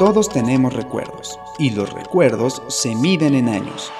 Todos 0.00 0.30
tenemos 0.30 0.72
recuerdos 0.72 1.38
y 1.58 1.72
los 1.72 1.92
recuerdos 1.92 2.62
se 2.68 2.94
miden 2.94 3.34
en 3.34 3.50
años. 3.50 3.92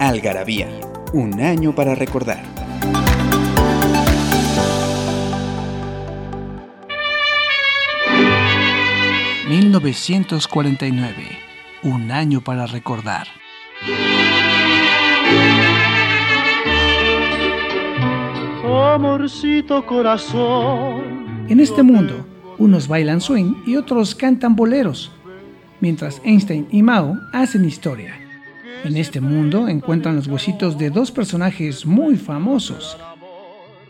Algarabía, 0.00 0.68
un 1.12 1.40
año 1.40 1.72
para 1.72 1.94
recordar. 1.94 2.42
...1949... 9.48 11.51
...un 11.84 12.12
año 12.12 12.40
para 12.42 12.66
recordar. 12.66 13.26
Amorcito 18.64 19.84
corazón. 19.84 21.46
En 21.48 21.58
este 21.58 21.82
mundo, 21.82 22.24
unos 22.58 22.86
bailan 22.86 23.20
swing 23.20 23.54
y 23.66 23.74
otros 23.74 24.14
cantan 24.14 24.54
boleros, 24.54 25.10
mientras 25.80 26.20
Einstein 26.24 26.68
y 26.70 26.84
Mao 26.84 27.18
hacen 27.32 27.64
historia. 27.64 28.14
En 28.84 28.96
este 28.96 29.20
mundo 29.20 29.66
encuentran 29.66 30.14
los 30.14 30.28
huesitos 30.28 30.78
de 30.78 30.90
dos 30.90 31.10
personajes 31.10 31.84
muy 31.84 32.16
famosos. 32.16 32.96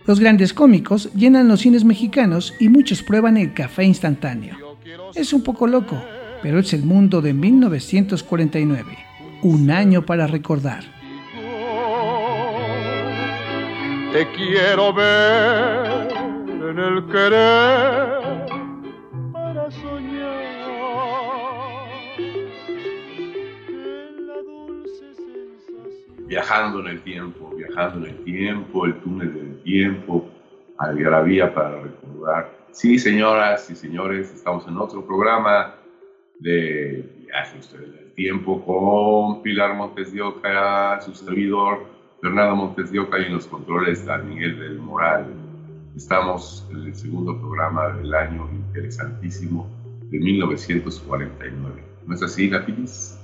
Los 0.06 0.18
grandes 0.18 0.54
cómicos 0.54 1.12
llenan 1.12 1.48
los 1.48 1.60
cines 1.60 1.84
mexicanos 1.84 2.54
y 2.58 2.70
muchos 2.70 3.02
prueban 3.02 3.36
el 3.36 3.52
café 3.52 3.84
instantáneo. 3.84 4.56
Es 5.14 5.34
un 5.34 5.42
poco 5.42 5.66
loco, 5.66 6.02
pero 6.42 6.58
es 6.58 6.72
el 6.74 6.82
mundo 6.82 7.22
de 7.22 7.32
1949, 7.32 8.98
un 9.42 9.70
año 9.70 10.02
para 10.02 10.26
recordar. 10.26 10.82
Te 14.12 14.26
quiero 14.32 14.92
ver 14.92 16.12
en 16.48 16.78
el 16.78 17.06
querer 17.06 18.46
para 19.32 19.70
soñar. 19.70 20.42
viajando 26.32 26.80
en 26.80 26.86
el 26.86 27.02
tiempo, 27.02 27.52
viajando 27.54 28.06
en 28.06 28.14
el 28.14 28.24
tiempo, 28.24 28.86
el 28.86 28.98
túnel 29.00 29.34
del 29.34 29.62
tiempo, 29.64 30.30
algarabía 30.78 31.52
para 31.52 31.82
recordar. 31.82 32.50
Sí, 32.70 32.98
señoras 32.98 33.68
y 33.68 33.74
señores, 33.74 34.32
estamos 34.32 34.66
en 34.66 34.78
otro 34.78 35.06
programa 35.06 35.74
de 36.40 37.04
Viaje 37.26 37.58
Usted 37.58 37.82
el 37.82 38.12
Tiempo 38.14 38.64
con 38.64 39.42
Pilar 39.42 39.74
Montes 39.74 40.12
de 40.12 40.20
Oca, 40.20 41.00
su 41.00 41.14
servidor 41.14 41.86
Fernando 42.20 42.56
Montes 42.56 42.92
de 42.92 43.00
Oca 43.00 43.18
y 43.18 43.24
en 43.24 43.34
los 43.34 43.46
controles 43.46 44.00
San 44.00 44.28
Miguel 44.28 44.58
del 44.58 44.78
Moral. 44.78 45.26
Estamos 45.96 46.66
en 46.70 46.82
el 46.86 46.94
segundo 46.94 47.38
programa 47.38 47.88
del 47.96 48.14
año 48.14 48.48
interesantísimo 48.52 49.68
de 50.10 50.18
1949. 50.18 51.82
¿No 52.06 52.14
es 52.14 52.22
así, 52.22 52.48
Lapilis? 52.48 53.18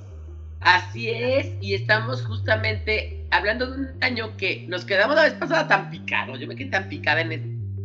Así 0.60 1.08
es, 1.08 1.54
y 1.60 1.74
estamos 1.74 2.24
justamente 2.26 3.24
hablando 3.30 3.70
de 3.70 3.80
un 3.80 3.88
año 4.02 4.36
que 4.36 4.66
nos 4.68 4.84
quedamos 4.84 5.14
la 5.14 5.22
vez 5.22 5.34
pasada 5.34 5.68
tan 5.68 5.90
picados. 5.90 6.40
Yo 6.40 6.48
me 6.48 6.56
quedé 6.56 6.70
tan 6.70 6.88
picada 6.88 7.20
en 7.20 7.32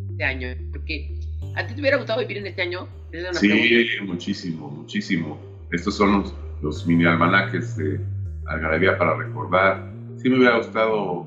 este 0.09 0.23
año, 0.23 0.47
porque 0.71 1.12
¿a 1.55 1.67
ti 1.67 1.75
te 1.75 1.81
hubiera 1.81 1.97
gustado 1.97 2.19
vivir 2.19 2.37
en 2.37 2.47
este 2.47 2.61
año? 2.61 2.87
Sí, 3.33 3.85
muchísimo, 4.03 4.69
muchísimo. 4.69 5.39
Estos 5.71 5.95
son 5.95 6.23
los, 6.61 6.87
mini 6.87 7.05
almanaques 7.05 7.75
de 7.77 7.99
Algarabía 8.47 8.97
para 8.97 9.15
recordar. 9.15 9.91
Sí 10.17 10.29
me 10.29 10.37
hubiera 10.37 10.57
gustado 10.57 11.25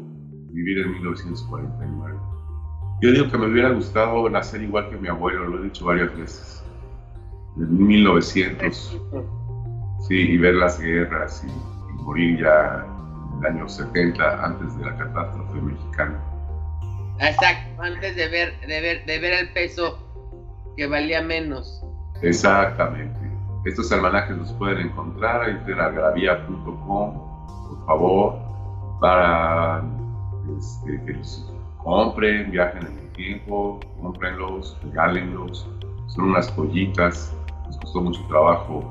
vivir 0.53 0.79
en 0.79 0.93
1949. 0.93 2.19
Yo 3.03 3.13
digo 3.13 3.31
que 3.31 3.39
me 3.39 3.47
hubiera 3.47 3.71
gustado 3.71 4.29
nacer 4.31 4.63
igual 4.63 4.89
que 4.91 4.97
mi 4.97 5.09
abuelo, 5.09 5.47
lo 5.47 5.61
he 5.61 5.65
dicho 5.65 5.85
varias 5.85 6.17
veces. 6.17 6.63
En 7.57 7.87
1900 7.87 9.01
Sí, 10.09 10.15
y 10.15 10.37
ver 10.37 10.55
las 10.55 10.81
guerras 10.81 11.45
y, 11.45 11.51
morir 12.03 12.39
ya 12.41 12.87
en 13.33 13.45
el 13.45 13.47
año 13.53 13.69
70, 13.69 14.45
antes 14.45 14.79
de 14.79 14.85
la 14.85 14.97
catástrofe 14.97 15.61
mexicana. 15.61 16.23
Exacto, 17.19 17.83
antes 17.83 18.15
de 18.15 18.29
ver, 18.29 18.61
de 18.61 18.81
ver, 18.81 19.05
de 19.07 19.19
ver 19.19 19.33
el 19.33 19.49
peso 19.53 20.06
que 20.77 20.87
valía 20.87 21.23
menos. 21.23 21.83
Exactamente. 22.23 23.19
Estos 23.65 23.91
almanajes 23.91 24.37
los 24.37 24.53
pueden 24.55 24.87
encontrar 24.87 25.49
en 25.49 25.81
algravia.com, 25.81 27.15
por 27.69 27.87
favor, 27.87 28.39
para 29.01 29.83
este, 30.57 31.03
que 31.05 31.13
los 31.15 31.53
compren, 31.83 32.51
viajen 32.51 32.87
en 32.87 32.99
el 32.99 33.13
tiempo, 33.13 33.81
cómprenlos, 34.01 34.77
regálenlos. 34.85 35.69
Son 36.07 36.31
unas 36.31 36.55
joyitas, 36.55 37.35
les 37.67 37.77
costó 37.79 38.01
mucho 38.03 38.25
trabajo 38.29 38.85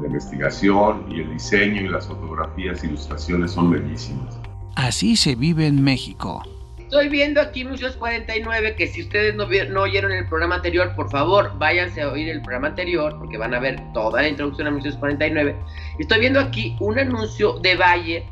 la 0.00 0.06
investigación 0.06 1.04
y 1.08 1.20
el 1.20 1.30
diseño 1.30 1.82
y 1.82 1.88
las 1.88 2.06
fotografías, 2.06 2.82
ilustraciones 2.82 3.52
son 3.52 3.70
bellísimas. 3.70 4.38
Así 4.74 5.16
se 5.16 5.34
vive 5.34 5.66
en 5.66 5.82
México. 5.82 6.42
Estoy 6.92 7.08
viendo 7.08 7.40
aquí 7.40 7.64
Muchos 7.64 7.96
49 7.96 8.76
que 8.76 8.86
si 8.86 9.00
ustedes 9.00 9.34
no, 9.34 9.46
no 9.70 9.80
oyeron 9.80 10.12
el 10.12 10.28
programa 10.28 10.56
anterior, 10.56 10.94
por 10.94 11.10
favor, 11.10 11.56
váyanse 11.56 12.02
a 12.02 12.10
oír 12.10 12.28
el 12.28 12.42
programa 12.42 12.68
anterior 12.68 13.16
porque 13.18 13.38
van 13.38 13.54
a 13.54 13.60
ver 13.60 13.80
toda 13.94 14.20
la 14.20 14.28
introducción 14.28 14.66
a 14.66 14.72
Muchos 14.72 14.96
49. 14.96 15.56
Estoy 15.98 16.20
viendo 16.20 16.38
aquí 16.38 16.76
un 16.80 16.98
anuncio 16.98 17.58
de 17.60 17.76
Valle 17.76 18.26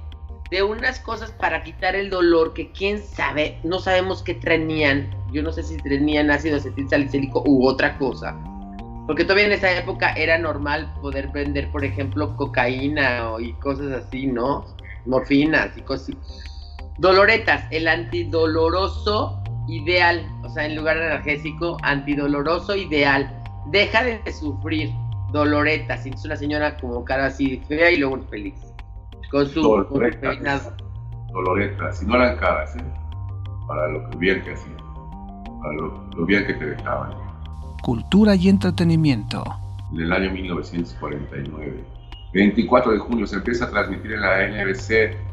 de 0.50 0.62
unas 0.62 1.00
cosas 1.00 1.32
para 1.32 1.62
quitar 1.62 1.96
el 1.96 2.10
dolor 2.10 2.52
que 2.52 2.70
quién 2.72 3.02
sabe, 3.02 3.58
no 3.64 3.78
sabemos 3.78 4.22
qué 4.22 4.34
tenían. 4.34 5.08
Yo 5.32 5.42
no 5.42 5.52
sé 5.52 5.62
si 5.62 5.78
tenían 5.78 6.30
ácido 6.30 6.58
acetil 6.58 6.86
salicílico 6.86 7.42
u 7.46 7.66
otra 7.66 7.96
cosa 7.96 8.36
porque 9.06 9.24
todavía 9.24 9.46
en 9.46 9.52
esa 9.52 9.72
época 9.72 10.12
era 10.12 10.36
normal 10.36 10.92
poder 11.00 11.28
vender, 11.28 11.70
por 11.70 11.82
ejemplo, 11.82 12.36
cocaína 12.36 13.22
y 13.40 13.54
cosas 13.54 13.90
así, 14.04 14.26
¿no? 14.26 14.66
Morfinas 15.06 15.74
y 15.78 15.80
cosas 15.80 16.10
así. 16.10 16.49
Doloretas, 17.00 17.64
el 17.70 17.88
antidoloroso 17.88 19.42
ideal, 19.68 20.22
o 20.44 20.50
sea, 20.50 20.66
en 20.66 20.76
lugar 20.76 20.98
de 20.98 21.06
analgésico, 21.06 21.78
antidoloroso 21.82 22.76
ideal. 22.76 23.42
Deja 23.70 24.04
de 24.04 24.20
sufrir, 24.30 24.90
Doloretas. 25.32 26.04
es 26.04 26.24
una 26.26 26.36
señora 26.36 26.76
como 26.76 27.02
cara 27.02 27.26
así 27.26 27.62
fea 27.66 27.90
y 27.90 27.96
luego 27.96 28.20
feliz. 28.28 28.54
Con 29.30 29.48
su, 29.48 29.62
Doloretas. 29.62 30.72
Doloretas, 31.32 31.98
si 31.98 32.06
no 32.06 32.16
eran 32.16 32.36
caras, 32.36 32.76
¿eh? 32.76 32.84
Para 33.66 33.88
lo 33.88 34.10
que 34.10 34.18
bien 34.18 34.42
que 34.42 34.52
hacían, 34.52 34.76
para 35.62 35.72
lo 35.72 36.26
bien 36.26 36.46
que 36.46 36.52
te 36.54 36.66
dejaban 36.66 37.30
cultura 37.80 38.34
y 38.34 38.48
entretenimiento. 38.48 39.42
En 39.92 40.00
el 40.00 40.12
año 40.12 40.30
1949, 40.32 41.82
24 42.34 42.92
de 42.92 42.98
junio, 42.98 43.26
se 43.26 43.36
empieza 43.36 43.64
a 43.64 43.70
transmitir 43.70 44.12
en 44.12 44.20
la 44.20 44.46
NBC 44.48 45.29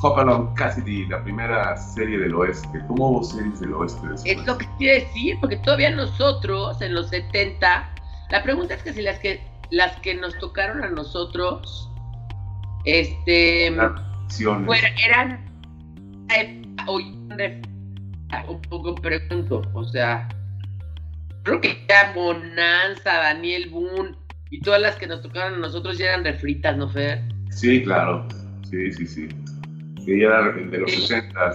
Hopalong 0.00 0.54
Cassidy, 0.54 1.06
la 1.06 1.22
primera 1.22 1.76
serie 1.76 2.18
del 2.18 2.34
oeste. 2.34 2.80
¿Cómo 2.86 3.08
hubo 3.08 3.24
series 3.24 3.60
del 3.60 3.72
oeste 3.74 4.06
Es 4.24 4.46
lo 4.46 4.56
que 4.56 4.66
quiere 4.78 5.00
decir, 5.04 5.36
porque 5.40 5.56
todavía 5.56 5.90
nosotros, 5.90 6.80
en 6.80 6.94
los 6.94 7.08
70, 7.08 7.94
la 8.30 8.42
pregunta 8.42 8.74
es 8.74 8.82
que 8.82 8.92
si 8.92 9.02
las 9.02 9.18
que, 9.18 9.40
las 9.70 9.96
que 10.00 10.14
nos 10.14 10.38
tocaron 10.38 10.84
a 10.84 10.90
nosotros, 10.90 11.90
este, 12.84 13.66
eran, 13.66 15.44
hoy, 16.86 17.04
un 18.48 18.62
poco 18.68 18.94
pregunto, 18.94 19.62
o 19.74 19.84
sea, 19.84 20.28
creo 21.42 21.60
que 21.60 21.84
ya 21.88 22.12
Bonanza, 22.14 23.14
Daniel 23.14 23.68
Boone 23.70 24.14
y 24.50 24.60
todas 24.60 24.80
las 24.80 24.96
que 24.96 25.06
nos 25.06 25.22
tocaron 25.22 25.54
a 25.54 25.58
nosotros 25.58 25.98
ya 25.98 26.06
eran 26.06 26.24
refritas, 26.24 26.76
¿no, 26.76 26.88
Fer? 26.88 27.22
Sí, 27.50 27.82
claro. 27.82 28.26
Sí, 28.70 28.92
sí, 28.92 29.06
sí. 29.06 29.28
Sí, 30.08 30.22
eran 30.22 30.70
de 30.70 30.78
los 30.78 30.90
60 30.90 31.52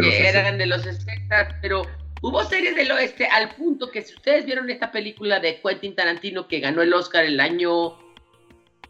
eran 0.00 0.58
de 0.58 0.66
los 0.66 0.82
60 0.82 1.58
pero 1.60 1.82
hubo 2.22 2.42
series 2.44 2.74
del 2.74 2.90
oeste 2.90 3.26
al 3.26 3.50
punto 3.54 3.90
que 3.90 4.02
si 4.02 4.14
ustedes 4.14 4.46
vieron 4.46 4.70
esta 4.70 4.90
película 4.90 5.38
de 5.40 5.60
Quentin 5.60 5.94
Tarantino 5.94 6.48
que 6.48 6.60
ganó 6.60 6.82
el 6.82 6.92
Oscar 6.94 7.24
el 7.24 7.40
año 7.40 7.98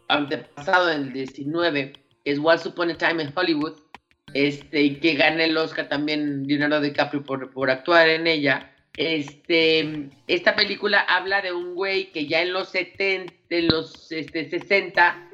antepasado, 0.07 0.91
en 0.91 1.03
el 1.03 1.13
19, 1.13 1.93
es 2.25 2.39
Once 2.41 2.67
Upon 2.67 2.91
a 2.91 2.97
Time 2.97 3.23
in 3.23 3.31
Hollywood, 3.35 3.77
este, 4.33 4.81
y 4.81 4.95
que 4.95 5.15
gana 5.15 5.43
el 5.43 5.55
Oscar 5.55 5.87
también 5.87 6.47
Leonardo 6.47 6.81
DiCaprio 6.81 7.23
por, 7.23 7.51
por 7.51 7.69
actuar 7.69 8.09
en 8.09 8.25
ella 8.25 8.71
este, 8.99 10.09
esta 10.27 10.57
película 10.57 10.99
habla 10.99 11.41
de 11.41 11.53
un 11.53 11.73
güey 11.73 12.11
que 12.11 12.27
ya 12.27 12.41
en 12.41 12.51
los 12.51 12.67
70, 12.67 13.33
en 13.49 13.67
los 13.69 14.11
este, 14.11 14.49
60, 14.49 15.28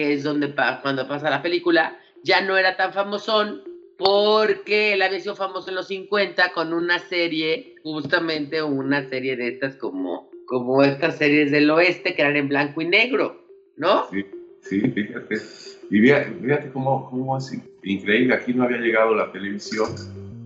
que 0.00 0.14
es 0.14 0.22
donde 0.22 0.54
cuando 0.54 1.06
pasa 1.06 1.28
la 1.28 1.42
película, 1.42 1.98
ya 2.24 2.40
no 2.40 2.56
era 2.56 2.74
tan 2.78 2.94
famosón 2.94 3.62
porque 3.98 4.94
él 4.94 5.02
había 5.02 5.20
sido 5.20 5.36
famoso 5.36 5.68
en 5.68 5.74
los 5.74 5.88
50 5.88 6.52
con 6.52 6.72
una 6.72 6.98
serie, 6.98 7.74
justamente 7.82 8.62
una 8.62 9.06
serie 9.10 9.36
de 9.36 9.48
estas 9.48 9.76
como, 9.76 10.30
como 10.46 10.82
estas 10.82 11.18
series 11.18 11.50
del 11.50 11.70
oeste 11.70 12.14
que 12.14 12.22
eran 12.22 12.36
en 12.36 12.48
blanco 12.48 12.80
y 12.80 12.86
negro, 12.86 13.44
¿no? 13.76 14.08
Sí, 14.10 14.24
Sí, 14.62 14.80
fíjate. 14.80 15.36
Y 15.90 16.00
fíjate, 16.00 16.70
cómo, 16.72 17.08
cómo, 17.10 17.36
es 17.38 17.58
increíble. 17.82 18.34
Aquí 18.34 18.52
no 18.54 18.64
había 18.64 18.78
llegado 18.78 19.14
la 19.14 19.32
televisión 19.32 19.88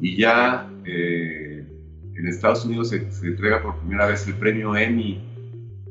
y 0.01 0.17
ya 0.17 0.71
eh, 0.85 1.65
en 2.15 2.27
Estados 2.29 2.65
Unidos 2.65 2.91
se, 2.91 2.97
entrega 3.27 3.63
por 3.63 3.79
primera 3.81 4.07
vez 4.07 4.27
el 4.27 4.35
premio 4.35 4.77
Emmy 4.77 5.21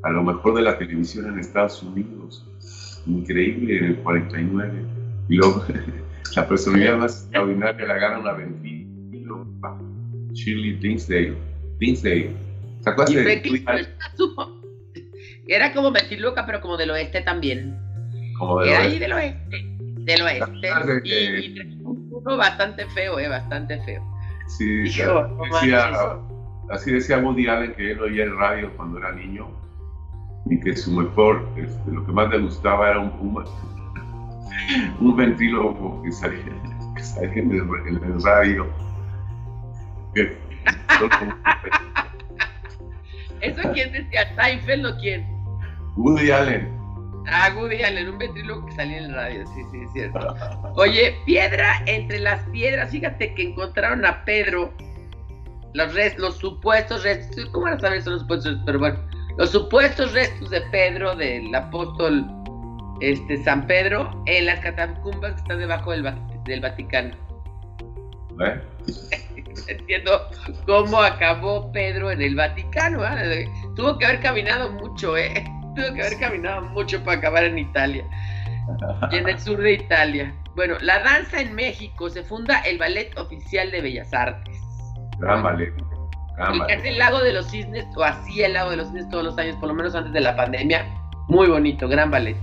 a 0.02 0.10
lo 0.10 0.22
mejor 0.22 0.54
de 0.54 0.62
la 0.62 0.76
televisión 0.76 1.28
en 1.28 1.38
Estados 1.38 1.82
Unidos. 1.82 2.46
Increíble 3.06 3.78
en 3.78 3.84
el 3.84 3.96
49. 3.96 4.72
Y 5.28 5.36
luego 5.36 5.64
la 6.36 6.48
personalidad 6.48 6.98
más 6.98 7.22
extraordinaria 7.22 7.86
la 7.86 7.94
gana 7.94 8.18
una 8.18 8.32
ventilo. 8.32 9.46
Shirley 10.32 10.76
Dinsdale. 10.76 11.36
Dinsdale. 11.78 12.34
¿Se 12.80 12.90
acuerdas 12.90 13.14
de 13.14 13.88
Era 15.46 15.72
como 15.72 15.92
Ventiluca, 15.92 16.46
pero 16.46 16.60
como 16.60 16.76
del 16.76 16.90
oeste 16.90 17.20
también. 17.20 17.78
Como 18.38 18.60
del 18.60 18.70
Era 18.70 18.80
oeste. 18.80 18.92
ahí 18.92 18.98
del 18.98 19.12
oeste. 19.12 19.76
Del 20.04 20.22
oeste. 20.22 21.00
Y, 21.04 21.12
y, 21.12 21.80
uno 21.82 22.36
bastante 22.36 22.86
feo, 22.90 23.18
eh, 23.18 23.28
bastante 23.28 23.80
feo. 23.82 24.02
Sí, 24.46 24.64
decía, 24.82 25.92
así 26.70 26.92
decía 26.92 27.18
Woody 27.18 27.46
Allen 27.46 27.74
que 27.74 27.92
él 27.92 28.00
oía 28.00 28.24
el 28.24 28.36
radio 28.36 28.70
cuando 28.76 28.98
era 28.98 29.12
niño 29.12 29.48
y 30.46 30.60
que 30.60 30.76
su 30.76 30.92
mejor, 30.92 31.48
este, 31.56 31.90
lo 31.90 32.04
que 32.04 32.12
más 32.12 32.28
le 32.30 32.38
gustaba 32.40 32.90
era 32.90 33.00
un 33.00 33.10
puma, 33.12 33.44
un 35.00 35.16
ventrílogo 35.16 36.02
que 36.02 36.12
salía, 36.12 36.44
que 36.94 37.02
salía 37.02 37.42
en, 37.42 37.50
el, 37.50 37.60
en, 37.88 38.04
el, 38.04 38.22
radio. 38.22 38.66
¿Eso 43.40 43.72
quién 43.72 43.92
decía? 43.92 44.34
¿Seinfeld 44.36 44.86
o 44.86 44.96
quién? 44.98 45.26
Woody 45.96 46.30
Allen. 46.30 46.72
Ah, 47.26 47.50
Woody 47.56 47.82
Allen, 47.82 48.10
un 48.10 48.18
ventrílogo 48.18 48.66
que 48.66 48.72
salía 48.72 48.98
en 48.98 49.04
el 49.04 49.14
radio, 49.14 49.46
sí, 49.46 49.62
sí, 49.70 49.78
es 49.82 49.92
cierto. 49.92 50.34
Oye, 50.74 51.16
piedra 51.24 51.82
entre 51.86 52.20
las 52.20 52.46
piedras, 52.50 52.90
fíjate 52.90 53.34
que 53.34 53.50
encontraron 53.50 54.04
a 54.04 54.24
Pedro, 54.24 54.74
los, 55.72 55.94
restos, 55.94 56.20
los 56.20 56.36
supuestos 56.36 57.02
restos, 57.02 57.46
¿cómo 57.46 57.64
van 57.64 57.74
a 57.74 57.80
saber 57.80 58.02
son 58.02 58.14
los 58.14 58.22
supuestos? 58.22 58.58
Pero 58.66 58.78
bueno, 58.78 58.98
los 59.36 59.50
supuestos 59.50 60.12
restos 60.12 60.50
de 60.50 60.60
Pedro, 60.70 61.16
del 61.16 61.54
apóstol 61.54 62.24
este, 63.00 63.42
San 63.42 63.66
Pedro, 63.66 64.22
en 64.26 64.46
las 64.46 64.60
catacumbas 64.60 65.32
que 65.32 65.40
están 65.40 65.58
debajo 65.58 65.90
del, 65.90 66.14
del 66.44 66.60
Vaticano. 66.60 67.16
¿Eh? 68.44 68.60
Entiendo 69.68 70.28
cómo 70.66 71.00
acabó 71.00 71.70
Pedro 71.72 72.10
en 72.10 72.22
el 72.22 72.34
Vaticano. 72.34 73.04
¿eh? 73.04 73.48
Tuvo 73.74 73.98
que 73.98 74.06
haber 74.06 74.20
caminado 74.20 74.70
mucho, 74.72 75.16
¿eh? 75.16 75.44
Tuvo 75.74 75.94
que 75.94 76.02
haber 76.02 76.18
caminado 76.18 76.62
mucho 76.62 77.02
para 77.02 77.18
acabar 77.18 77.44
en 77.44 77.58
Italia. 77.58 78.04
Y 79.10 79.16
en 79.16 79.28
el 79.28 79.38
sur 79.38 79.60
de 79.60 79.72
Italia. 79.72 80.34
Bueno, 80.54 80.76
la 80.80 81.00
danza 81.00 81.40
en 81.40 81.54
México 81.54 82.08
se 82.08 82.22
funda 82.22 82.60
el 82.60 82.78
Ballet 82.78 83.16
Oficial 83.18 83.70
de 83.70 83.80
Bellas 83.80 84.14
Artes. 84.14 84.56
Gran 85.18 85.42
ballet. 85.42 85.72
Es 86.68 86.84
el 86.84 86.98
Lago 86.98 87.20
de 87.20 87.32
los 87.32 87.50
Cisnes, 87.50 87.86
o 87.96 88.02
así 88.02 88.42
el 88.42 88.54
Lago 88.54 88.70
de 88.70 88.78
los 88.78 88.88
Cisnes 88.88 89.08
todos 89.08 89.24
los 89.24 89.38
años, 89.38 89.56
por 89.56 89.68
lo 89.68 89.74
menos 89.74 89.94
antes 89.94 90.12
de 90.12 90.20
la 90.20 90.34
pandemia. 90.36 90.86
Muy 91.28 91.48
bonito, 91.48 91.88
gran 91.88 92.10
ballet. 92.10 92.36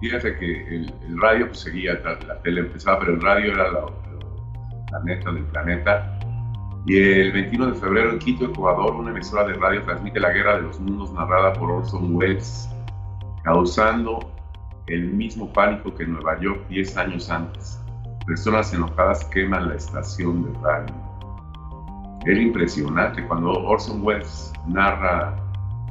Fíjate 0.00 0.36
que 0.38 0.76
el, 0.76 0.92
radio 1.20 1.46
pues, 1.46 1.60
seguía, 1.60 1.94
la 1.94 2.40
tele 2.42 2.60
empezaba, 2.60 2.98
pero 3.00 3.14
el 3.14 3.20
radio 3.22 3.52
era 3.52 3.72
la, 3.72 3.80
la 4.92 5.04
neta 5.04 5.32
del 5.32 5.44
planeta. 5.44 6.18
Y 6.86 6.98
el 6.98 7.32
21 7.32 7.72
de 7.72 7.74
febrero 7.74 8.10
en 8.10 8.18
Quito, 8.18 8.44
Ecuador, 8.44 8.94
una 8.94 9.10
emisora 9.10 9.44
de 9.44 9.54
radio 9.54 9.82
transmite 9.82 10.20
La 10.20 10.30
Guerra 10.30 10.56
de 10.56 10.62
los 10.62 10.78
Mundos 10.78 11.12
narrada 11.12 11.52
por 11.54 11.70
Orson 11.70 12.14
Welles, 12.14 12.68
causando 13.42 14.20
el 14.86 15.12
mismo 15.12 15.52
pánico 15.52 15.94
que 15.94 16.04
en 16.04 16.12
Nueva 16.12 16.38
York 16.40 16.66
10 16.68 16.96
años 16.96 17.30
antes. 17.30 17.80
Personas 18.26 18.72
enojadas 18.72 19.24
queman 19.26 19.68
la 19.68 19.74
estación 19.74 20.44
de 20.44 20.58
radio. 20.60 20.94
Es 22.26 22.38
impresionante 22.38 23.22
cuando 23.28 23.52
Orson 23.52 24.04
Welles 24.04 24.52
narra 24.66 25.36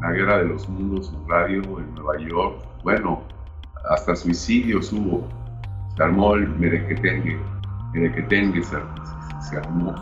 La 0.02 0.12
Guerra 0.12 0.40
de 0.40 0.50
los 0.50 0.68
Mundos 0.68 1.10
en 1.14 1.30
radio 1.30 1.62
en 1.80 1.96
Nueva 1.96 2.20
York. 2.20 2.62
Bueno, 2.84 3.24
hasta 3.90 4.18
suicidios 4.18 4.92
hubo. 4.92 5.26
Se 5.96 6.04
armó 6.04 6.36
el 6.36 6.50
merequetengue 6.50 7.40
de 7.94 8.12
que 8.12 8.22
tenga 8.24 8.62
se, 8.64 9.58
armó. 9.58 9.96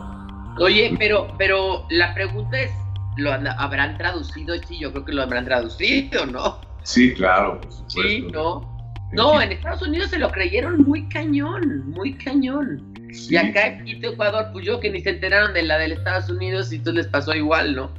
Oye, 0.58 0.96
pero, 0.98 1.28
pero 1.38 1.86
la 1.90 2.12
pregunta 2.14 2.60
es, 2.60 2.72
¿lo 3.16 3.30
habrán 3.32 3.96
traducido? 3.96 4.56
Sí, 4.66 4.80
yo 4.80 4.90
creo 4.90 5.04
que 5.04 5.12
lo 5.12 5.22
habrán 5.22 5.44
traducido, 5.44 6.26
¿no? 6.26 6.58
Sí, 6.82 7.14
claro, 7.14 7.60
por 7.60 7.70
supuesto. 7.70 8.02
Sí, 8.02 8.26
¿no? 8.32 8.74
No, 9.12 9.40
en 9.40 9.52
Estados 9.52 9.82
Unidos 9.82 10.10
se 10.10 10.18
lo 10.18 10.32
creyeron 10.32 10.82
muy 10.82 11.08
cañón, 11.08 11.90
muy 11.92 12.14
cañón. 12.14 12.92
Y 13.28 13.36
acá 13.36 13.66
en 13.66 13.84
Quito, 13.84 14.12
Ecuador, 14.12 14.48
pues 14.52 14.64
yo 14.64 14.80
que 14.80 14.90
ni 14.90 15.00
se 15.00 15.10
enteraron 15.10 15.54
de 15.54 15.62
la 15.62 15.78
del 15.78 15.92
Estados 15.92 16.28
Unidos 16.30 16.72
y 16.72 16.78
tú 16.78 16.92
les 16.92 17.06
pasó 17.06 17.34
igual, 17.34 17.74
¿no? 17.74 17.92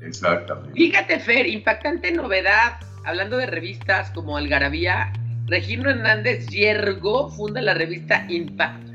Exactamente. 0.00 0.72
Fíjate, 0.74 1.18
Fer, 1.20 1.46
impactante 1.46 2.12
novedad. 2.12 2.78
Hablando 3.04 3.36
de 3.36 3.46
revistas 3.46 4.10
como 4.10 4.36
Algarabía, 4.36 5.12
Regino 5.46 5.90
Hernández 5.90 6.48
Yergo 6.48 7.30
funda 7.30 7.62
la 7.62 7.74
revista 7.74 8.26
Impact 8.28 8.86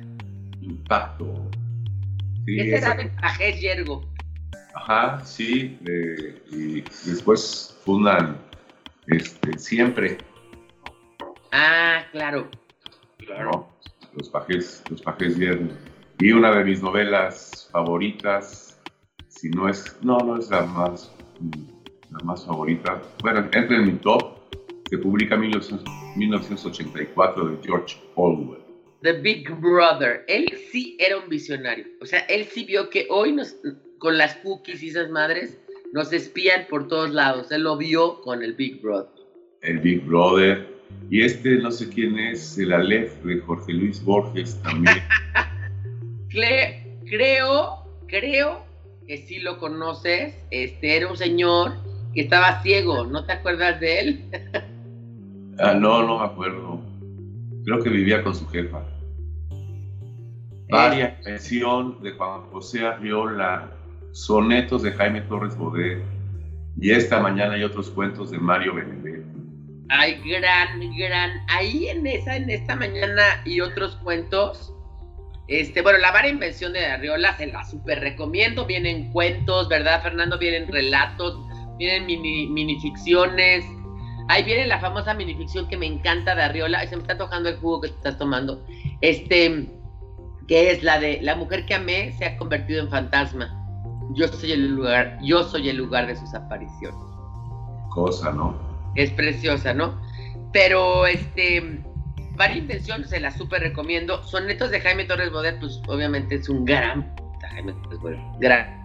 impacto. 0.62 1.50
Sí, 2.46 2.60
Ese 2.60 2.78
era 2.78 2.96
de 2.96 3.54
Yergo. 3.60 4.10
Ajá, 4.74 5.24
sí, 5.24 5.78
y 6.52 6.82
después 6.82 7.78
fundan 7.84 8.38
este, 9.08 9.58
siempre. 9.58 10.18
Ah, 11.52 12.06
claro. 12.12 12.50
Claro. 13.18 13.71
Los 14.16 14.30
pajes, 14.30 14.84
los 14.90 15.02
pajes 15.02 15.38
Yergo. 15.38 15.70
Y 16.20 16.32
una 16.32 16.56
de 16.56 16.64
mis 16.64 16.84
novelas 16.84 17.70
favoritas, 17.72 18.80
si 19.28 19.50
no 19.50 19.70
es, 19.70 19.98
no, 20.04 20.18
no 20.20 20.38
es 20.38 20.50
la 20.50 20.64
más, 20.64 21.12
la 22.12 22.20
más 22.24 22.46
favorita, 22.46 23.02
bueno, 23.24 23.40
entra 23.54 23.78
en 23.78 23.86
mi 23.86 23.94
top, 23.94 24.40
se 24.90 24.98
publica 24.98 25.36
en 25.36 25.42
1984 25.42 27.48
de 27.48 27.58
George 27.64 27.98
Orwell. 28.16 28.62
The 29.02 29.14
Big 29.14 29.50
Brother. 29.50 30.24
Él 30.28 30.54
sí 30.72 30.96
era 31.00 31.18
un 31.18 31.28
visionario. 31.28 31.86
O 32.02 32.06
sea, 32.06 32.20
él 32.22 32.46
sí 32.46 32.66
vio 32.66 32.90
que 32.90 33.08
hoy 33.10 33.32
nos, 33.32 33.56
con 33.98 34.18
las 34.18 34.36
cookies 34.38 34.84
y 34.84 34.90
esas 34.90 35.10
madres 35.10 35.58
nos 35.92 36.14
espían 36.14 36.68
por 36.70 36.88
todos 36.88 37.12
lados. 37.12 37.52
Él 37.52 37.64
lo 37.64 37.78
vio 37.78 38.22
con 38.22 38.44
el 38.44 38.54
Big 38.54 38.82
Brother. 38.82 39.10
El 39.62 39.80
Big 39.80 40.06
Brother. 40.06 40.71
Y 41.10 41.24
este, 41.24 41.58
no 41.58 41.72
sé 41.72 41.90
quién 41.90 42.18
es, 42.18 42.58
el 42.58 42.72
Aleph 42.72 43.14
de 43.24 43.40
Jorge 43.40 43.74
Luis 43.74 44.04
Borges 44.04 44.62
también. 44.62 44.98
creo, 46.30 47.86
creo 48.08 48.66
que 49.08 49.18
sí 49.18 49.40
lo 49.40 49.58
conoces. 49.58 50.36
Este 50.52 50.96
era 50.96 51.10
un 51.10 51.18
señor 51.18 51.74
que 52.14 52.22
estaba 52.22 52.62
ciego. 52.62 53.06
¿No 53.06 53.26
te 53.26 53.34
acuerdas 53.34 53.80
de 53.80 54.00
él? 54.00 54.26
ah, 55.60 55.74
no, 55.74 56.04
no 56.04 56.20
me 56.20 56.26
acuerdo. 56.26 56.82
Creo 57.66 57.80
que 57.84 57.90
vivía 57.90 58.24
con 58.24 58.34
su 58.34 58.48
jefa. 58.48 58.82
Variación 60.70 62.02
de 62.02 62.12
Juan 62.12 62.44
José 62.52 62.86
Arriola, 62.86 63.70
sonetos 64.14 64.84
de 64.84 64.94
Jaime 64.94 65.20
Torres 65.22 65.58
Bodet, 65.58 66.02
y 66.80 66.92
esta 66.92 67.20
mañana 67.20 67.56
hay 67.56 67.64
otros 67.64 67.90
cuentos 67.90 68.32
de 68.32 68.38
Mario 68.38 68.76
Benedetti. 68.76 69.11
Ay, 69.94 70.22
gran, 70.24 70.80
gran. 70.96 71.44
Ahí 71.50 71.90
en 71.90 72.08
esa, 72.08 72.38
en 72.38 72.50
esta 72.50 72.78
mañana 72.78 73.42
y 73.44 73.60
otros 73.60 73.98
cuentos. 73.98 74.74
Este, 75.50 75.82
bueno, 75.82 76.00
la 76.00 76.12
varia 76.12 76.32
invención 76.32 76.72
de 76.72 76.86
Arriola 76.86 77.36
se 77.36 77.48
la 77.48 77.66
super 77.66 78.00
recomiendo. 78.00 78.66
Vienen 78.66 79.12
cuentos, 79.12 79.68
¿verdad, 79.68 80.02
Fernando? 80.02 80.38
Vienen 80.38 80.72
relatos, 80.72 81.38
vienen 81.78 82.06
mini, 82.06 82.48
minificciones. 82.48 83.66
Ahí 84.30 84.44
viene 84.44 84.66
la 84.66 84.80
famosa 84.80 85.14
minificción 85.14 85.68
que 85.68 85.76
me 85.76 85.88
encanta 85.88 86.36
de 86.36 86.44
Arriola. 86.44 86.88
Se 86.88 86.96
me 86.96 87.02
está 87.02 87.18
tocando 87.18 87.50
el 87.50 87.58
jugo 87.58 87.82
que 87.82 87.90
te 87.90 87.96
estás 87.96 88.18
tomando. 88.18 88.66
Este, 89.02 89.68
que 90.48 90.72
es 90.72 90.84
la 90.84 91.02
de 91.02 91.20
la 91.22 91.36
mujer 91.36 91.66
que 91.66 91.74
amé 91.74 92.14
se 92.14 92.24
ha 92.24 92.38
convertido 92.38 92.82
en 92.82 92.90
fantasma. 92.90 93.54
Yo 94.14 94.30
soy 94.30 94.54
el 94.54 94.70
lugar, 94.70 95.20
yo 95.22 95.44
soy 95.44 95.68
el 95.68 95.76
lugar 95.76 96.08
de 96.08 96.16
sus 96.16 96.34
apariciones. 96.34 96.98
Cosa, 97.90 98.32
¿no? 98.32 98.71
Es 98.96 99.12
preciosa, 99.12 99.74
¿no? 99.74 100.02
Pero 100.52 101.08
este, 101.08 101.82
Varia 102.36 102.58
Intención 102.58 103.06
se 103.06 103.20
la 103.20 103.32
súper 103.32 103.62
recomiendo. 103.62 104.24
Sonetos 104.24 104.72
de 104.72 104.82
Jaime 104.82 105.06
Torres 105.06 105.32
Bodet, 105.32 105.60
pues 105.60 105.82
obviamente 105.88 106.36
es 106.36 106.50
un 106.50 106.66
gran 106.66 107.16
Jaime 107.42 107.74
Torres 107.74 108.00
Bodet, 108.00 108.20
gran 108.40 108.82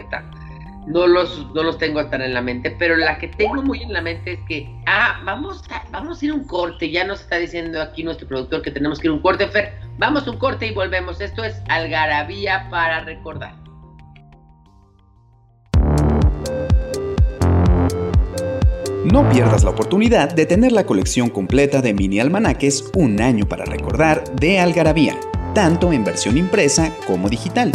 no 0.87 1.07
los, 1.07 1.53
no 1.53 1.63
los 1.63 1.79
tengo 1.79 2.07
tan 2.07 2.23
en 2.23 2.33
la 2.33 2.41
mente, 2.41 2.71
pero 2.71 2.97
la 2.97 3.19
que 3.19 3.29
tengo 3.29 3.61
muy 3.63 3.83
en 3.83 3.93
la 3.93 4.01
mente 4.01 4.35
es 4.35 4.39
que, 4.49 4.73
ah, 4.87 5.21
vamos 5.25 5.65
vamos 5.91 6.23
a 6.23 6.25
ir 6.25 6.31
a 6.31 6.35
un 6.35 6.47
corte, 6.47 6.91
ya 6.91 7.05
nos 7.05 7.21
está 7.21 7.37
diciendo 7.37 7.83
aquí 7.83 8.05
nuestro 8.05 8.29
productor 8.29 8.63
que 8.63 8.71
tenemos 8.71 9.01
que 9.01 9.09
ir 9.09 9.11
a 9.11 9.15
un 9.15 9.23
corte, 9.23 9.49
Fer, 9.49 9.75
vamos 9.99 10.27
a 10.27 10.31
un 10.31 10.39
corte 10.39 10.67
y 10.67 10.73
volvemos, 10.73 11.21
esto 11.21 11.43
es 11.45 11.61
Algarabía 11.69 12.69
para 12.71 13.01
recordar. 13.01 13.66
No 19.13 19.29
pierdas 19.29 19.63
la 19.63 19.71
oportunidad 19.71 20.35
de 20.35 20.47
tener 20.47 20.73
la 20.73 20.85
colección 20.85 21.31
completa 21.31 21.81
de 21.81 21.95
mini 21.95 22.19
almanaques 22.19 22.91
Un 22.95 23.21
año 23.21 23.49
para 23.49 23.65
recordar 23.65 24.25
de 24.35 24.59
Algarabía, 24.59 25.17
tanto 25.55 25.93
en 25.93 26.03
versión 26.03 26.37
impresa 26.37 26.93
como 27.07 27.29
digital. 27.29 27.71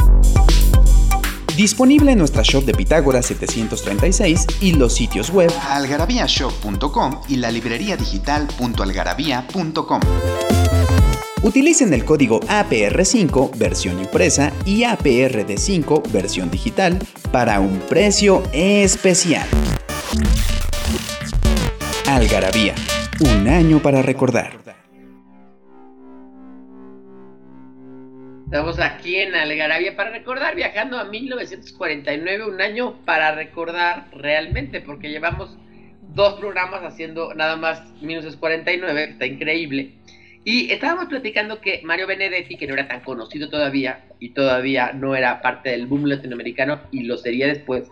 Disponible 1.56 2.12
en 2.12 2.18
nuestra 2.18 2.44
shop 2.44 2.66
de 2.66 2.74
Pitágoras 2.74 3.28
736 3.28 4.46
y 4.60 4.74
los 4.74 4.94
sitios 4.94 5.30
web 5.30 5.50
algarabíashop.com 5.70 7.22
y 7.30 7.38
la 7.38 7.50
librería 7.50 7.96
digital.algarabía.com. 7.96 10.02
Utilicen 11.44 11.94
el 11.94 12.04
código 12.04 12.42
APR5 12.42 13.58
versión 13.58 14.00
impresa 14.00 14.52
y 14.66 14.82
APRD5 14.82 16.12
versión 16.12 16.52
digital 16.52 17.00
para 17.32 17.62
un 17.62 17.80
precio 17.88 18.44
especial. 18.52 19.48
Algarabía, 22.12 22.76
un 23.22 23.48
año 23.48 23.82
para 23.82 24.02
recordar. 24.02 24.52
Estamos 28.44 28.80
aquí 28.82 29.16
en 29.16 29.34
Algarabía 29.34 29.96
para 29.96 30.12
recordar, 30.12 30.54
viajando 30.58 31.00
a 31.00 31.06
1949, 31.06 32.48
un 32.48 32.62
año 32.62 32.98
para 33.06 33.34
recordar 33.34 34.10
realmente, 34.12 34.82
porque 34.82 35.10
llevamos 35.10 35.58
dos 36.14 36.38
programas 36.38 36.84
haciendo 36.84 37.34
nada 37.34 37.56
más 37.56 37.82
1949, 38.02 39.06
que 39.06 39.12
está 39.14 39.26
increíble. 39.26 39.94
Y 40.44 40.70
estábamos 40.70 41.06
platicando 41.06 41.62
que 41.62 41.80
Mario 41.86 42.08
Benedetti, 42.08 42.58
que 42.58 42.68
no 42.68 42.74
era 42.74 42.90
tan 42.90 43.00
conocido 43.00 43.50
todavía, 43.50 44.04
y 44.20 44.32
todavía 44.32 44.92
no 44.92 45.16
era 45.16 45.42
parte 45.42 45.70
del 45.70 45.88
boom 45.88 46.08
latinoamericano, 46.08 46.82
y 46.92 47.04
lo 47.04 47.18
sería 47.18 47.48
después, 47.48 47.88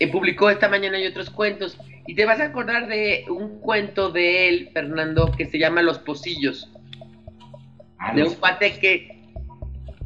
eh, 0.00 0.08
publicó 0.10 0.48
esta 0.48 0.70
mañana 0.70 0.98
y 0.98 1.06
otros 1.06 1.28
cuentos. 1.28 1.76
Y 2.08 2.14
te 2.14 2.24
vas 2.24 2.40
a 2.40 2.46
acordar 2.46 2.88
de 2.88 3.26
un 3.28 3.60
cuento 3.60 4.10
de 4.10 4.48
él, 4.48 4.70
Fernando, 4.72 5.30
que 5.30 5.44
se 5.44 5.58
llama 5.58 5.82
Los 5.82 5.98
Pocillos. 5.98 6.72
Ah, 7.98 8.14
de 8.14 8.24
un 8.24 8.32
cuate 8.32 8.78
que 8.78 9.20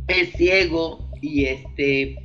es 0.09 0.33
ciego 0.33 1.09
y 1.21 1.45
este 1.45 2.17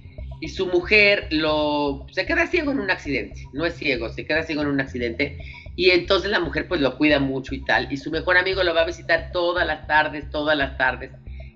y 0.41 0.47
su 0.47 0.65
mujer 0.65 1.27
lo 1.29 2.07
se 2.11 2.25
queda 2.25 2.47
ciego 2.47 2.71
en 2.71 2.79
un 2.79 2.89
accidente, 2.89 3.47
no 3.53 3.67
es 3.67 3.75
ciego, 3.75 4.09
se 4.09 4.25
queda 4.25 4.41
ciego 4.41 4.63
en 4.63 4.69
un 4.69 4.81
accidente. 4.81 5.37
Y 5.75 5.91
entonces 5.91 6.31
la 6.31 6.39
mujer 6.39 6.67
pues 6.67 6.81
lo 6.81 6.97
cuida 6.97 7.19
mucho 7.19 7.53
y 7.53 7.63
tal. 7.63 7.93
Y 7.93 7.97
su 7.97 8.09
mejor 8.09 8.35
amigo 8.35 8.63
lo 8.63 8.73
va 8.73 8.81
a 8.81 8.85
visitar 8.87 9.29
todas 9.31 9.67
las 9.67 9.85
tardes, 9.85 10.27
todas 10.31 10.57
las 10.57 10.75
tardes. 10.79 11.11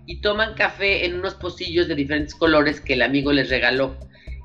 Y 0.06 0.22
toman 0.22 0.54
café 0.54 1.08
en 1.08 1.16
unos 1.16 1.34
pocillos 1.34 1.88
de 1.88 1.96
diferentes 1.96 2.36
colores 2.36 2.82
que 2.82 2.94
el 2.94 3.02
amigo 3.02 3.34
les 3.34 3.50
regaló. 3.50 3.98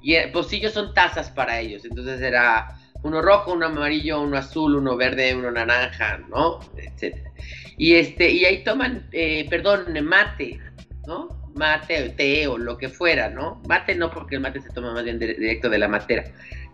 Y 0.03 0.15
eh, 0.15 0.29
pocillos 0.33 0.73
son 0.73 0.95
tazas 0.95 1.29
para 1.29 1.61
ellos, 1.61 1.85
entonces 1.85 2.23
era 2.23 2.79
uno 3.07 3.23
rojo, 3.23 3.53
uno 3.53 3.67
amarillo, 3.67 4.21
uno 4.21 4.37
azul, 4.37 4.75
uno 4.77 4.97
verde, 4.97 5.35
uno 5.35 5.51
naranja, 5.51 6.19
¿no? 6.29 6.61
etcétera. 6.77 7.31
Y 7.79 7.95
este 7.95 8.31
y 8.31 8.45
ahí 8.45 8.65
toman 8.65 9.07
eh, 9.13 9.47
perdón, 9.49 9.87
mate, 10.05 10.59
¿no? 11.07 11.29
Mate 11.55 12.11
té 12.11 12.47
o 12.47 12.59
lo 12.59 12.77
que 12.77 12.89
fuera, 12.89 13.31
¿no? 13.31 13.63
Mate 13.69 13.95
no, 13.95 14.11
porque 14.11 14.35
el 14.37 14.41
mate 14.43 14.61
se 14.61 14.71
toma 14.71 14.93
más 14.93 15.05
bien 15.05 15.19
dire- 15.19 15.37
directo 15.39 15.69
de 15.71 15.79
la 15.79 15.89
matera, 15.89 16.25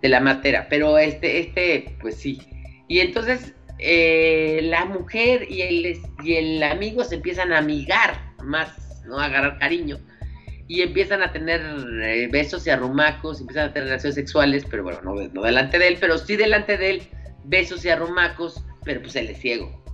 de 0.01 0.09
la 0.09 0.21
matera, 0.21 0.67
pero 0.69 0.99
este, 0.99 1.39
este, 1.39 1.97
pues 2.01 2.17
sí. 2.17 2.41
Y 2.89 3.01
entonces 3.01 3.55
eh, 3.79 4.61
la 4.65 4.85
mujer 4.85 5.47
y 5.51 5.62
el, 5.62 6.01
y 6.25 6.35
el 6.35 6.62
amigo 6.62 7.05
se 7.05 7.17
empiezan 7.17 7.53
a 7.53 7.59
amigar 7.59 8.35
más, 8.43 9.03
¿no? 9.07 9.19
A 9.19 9.27
agarrar 9.27 9.59
cariño. 9.59 9.99
Y 10.73 10.81
empiezan 10.81 11.23
a 11.23 11.31
tener 11.33 11.61
eh, 12.02 12.29
besos 12.33 12.67
y 12.67 12.71
arrumacos, 12.71 13.43
empiezan 13.43 13.69
a 13.69 13.73
tener 13.75 13.88
relaciones 13.88 14.14
sexuales, 14.14 14.64
pero 14.71 14.83
bueno, 14.83 15.00
no, 15.02 15.14
no 15.14 15.43
delante 15.43 15.79
de 15.79 15.88
él, 15.88 15.99
pero 16.00 16.17
sí 16.17 16.35
delante 16.37 16.79
de 16.79 16.91
él, 16.91 17.02
besos 17.45 17.85
y 17.85 17.91
arrumacos, 17.91 18.64
pero 18.83 19.02
pues 19.02 19.14
él 19.17 19.29
es 19.29 19.38
ciego. 19.38 19.85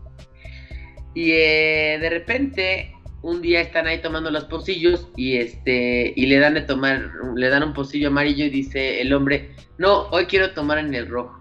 Y 1.15 1.33
eh, 1.33 1.99
de 2.01 2.11
repente 2.11 2.93
un 3.23 3.43
día 3.43 3.61
están 3.61 3.89
ahí 3.89 4.01
tomando 4.01 4.31
los 4.31 4.45
pocillos 4.45 5.09
y 5.17 5.39
este 5.39 6.13
y 6.15 6.27
le 6.27 6.39
dan 6.39 6.55
de 6.55 6.61
tomar 6.61 7.11
le 7.35 7.49
dan 7.49 7.65
un 7.65 7.73
pocillo 7.73 8.07
amarillo 8.09 8.45
y 8.45 8.51
dice 8.51 9.01
el 9.01 9.13
hombre 9.13 9.57
no 9.77 10.03
hoy 10.11 10.27
quiero 10.27 10.53
tomar 10.53 10.79
en 10.79 10.95
el 10.95 11.09
rojo 11.09 11.37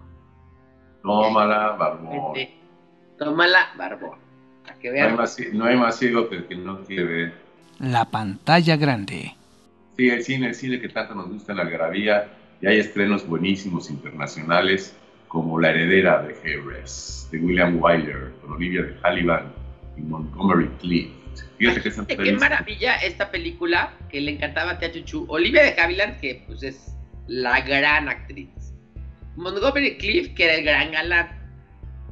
Tómala, 1.04 1.76
barbón. 1.78 2.36
Este, 2.36 2.58
tómala 3.18 3.72
barbón 3.76 4.18
para 4.64 4.78
que 4.80 4.88
No 4.88 4.94
hay, 4.94 5.02
vean 5.02 5.16
más, 5.16 5.38
no 5.52 5.64
hay 5.64 5.76
más 5.76 5.96
ciego 5.96 6.28
que 6.28 6.36
el 6.36 6.48
que 6.48 6.56
no 6.56 6.82
quiere 6.82 7.04
ver. 7.04 7.47
La 7.78 8.06
pantalla 8.10 8.76
grande. 8.76 9.34
Sí, 9.96 10.08
el 10.08 10.22
cine, 10.22 10.48
el 10.48 10.54
cine 10.54 10.80
que 10.80 10.88
tanto 10.88 11.14
nos 11.14 11.28
gusta 11.28 11.52
en 11.52 11.58
la 11.58 11.64
algarabía. 11.64 12.28
Y 12.60 12.66
hay 12.66 12.78
estrenos 12.78 13.26
buenísimos 13.26 13.90
internacionales 13.90 14.96
como 15.28 15.60
La 15.60 15.70
heredera 15.70 16.22
de 16.22 16.34
Harris, 16.34 17.28
de 17.30 17.38
William 17.38 17.80
Wyler, 17.80 18.32
con 18.40 18.52
Olivia 18.52 18.82
de 18.82 18.96
Hallivan 19.02 19.52
y 19.96 20.00
Montgomery 20.00 20.68
Clift. 20.80 21.12
Fíjate 21.58 21.82
que 21.82 22.16
Qué 22.16 22.32
maravilla 22.32 22.96
esta 22.96 23.30
película 23.30 23.92
que 24.08 24.20
le 24.20 24.32
encantaba 24.32 24.72
a 24.72 24.78
Tia 24.78 24.92
Chuchu. 24.92 25.26
Olivia 25.28 25.62
de 25.62 25.80
Havilland, 25.80 26.20
que 26.20 26.42
pues 26.46 26.62
es 26.62 26.94
la 27.26 27.60
gran 27.60 28.08
actriz. 28.08 28.48
Montgomery 29.36 29.98
Clift, 29.98 30.34
que 30.34 30.44
era 30.44 30.54
el 30.54 30.64
gran 30.64 30.92
galán. 30.92 31.28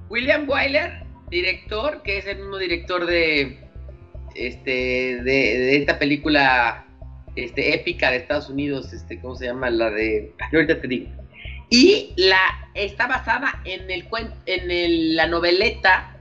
William 0.08 0.48
Wyler, 0.48 1.04
director, 1.30 2.02
que 2.02 2.18
es 2.18 2.26
el 2.26 2.38
mismo 2.38 2.58
director 2.58 3.06
de 3.06 3.65
este 4.38 4.70
de, 4.70 5.22
de 5.24 5.76
esta 5.76 5.98
película 5.98 6.84
este, 7.36 7.74
épica 7.74 8.10
de 8.10 8.18
Estados 8.18 8.48
Unidos, 8.48 8.92
este, 8.92 9.20
¿cómo 9.20 9.36
se 9.36 9.46
llama? 9.46 9.70
La 9.70 9.90
de. 9.90 10.32
Ahorita 10.52 10.80
te 10.80 10.88
digo. 10.88 11.08
Y 11.70 12.12
la 12.16 12.38
está 12.74 13.06
basada 13.06 13.60
en 13.64 13.90
el 13.90 14.04
en 14.46 14.70
el- 14.70 15.16
la 15.16 15.26
noveleta 15.26 16.16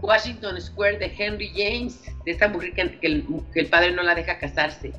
Washington 0.00 0.60
Square 0.60 0.98
de 0.98 1.12
Henry 1.16 1.50
James, 1.54 2.00
de 2.24 2.32
esta 2.32 2.48
mujer 2.48 2.72
que, 2.72 2.98
que 2.98 3.06
el, 3.06 3.24
que 3.52 3.60
el 3.60 3.66
padre 3.66 3.92
no 3.92 4.02
la 4.02 4.14
deja 4.14 4.38
casarse, 4.38 4.92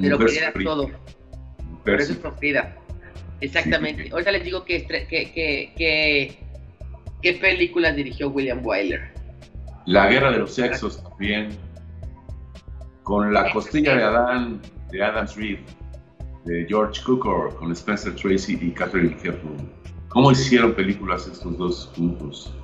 pero 0.00 0.18
quería 0.18 0.46
sufrida. 0.46 0.70
todo. 0.70 0.90
Por 1.84 2.00
eso 2.00 2.12
es 2.12 2.18
sufrida. 2.20 2.76
Exactamente. 3.40 4.04
Sí. 4.04 4.10
Ahorita 4.12 4.32
les 4.32 4.44
digo 4.44 4.64
que, 4.64 4.86
que, 4.86 5.06
que, 5.06 5.72
que- 5.76 6.38
qué 7.22 7.32
películas 7.34 7.94
dirigió 7.96 8.28
William 8.30 8.60
Wyler. 8.64 9.12
La 9.86 10.08
guerra 10.08 10.30
de 10.32 10.38
los 10.38 10.54
sexos 10.54 11.02
también. 11.02 11.48
Con 13.08 13.32
la 13.32 13.50
costilla 13.54 13.96
de 13.96 14.04
Adán, 14.04 14.60
de 14.90 15.02
Adam 15.02 15.26
Reed, 15.34 15.60
de 16.44 16.66
George 16.68 17.02
Cukor, 17.02 17.56
con 17.56 17.72
Spencer 17.72 18.14
Tracy 18.14 18.58
y 18.60 18.70
Catherine 18.70 19.16
Hepburn. 19.24 19.72
¿Cómo 20.08 20.30
hicieron 20.30 20.74
películas 20.74 21.26
estos 21.26 21.56
dos 21.56 21.90
juntos? 21.96 22.54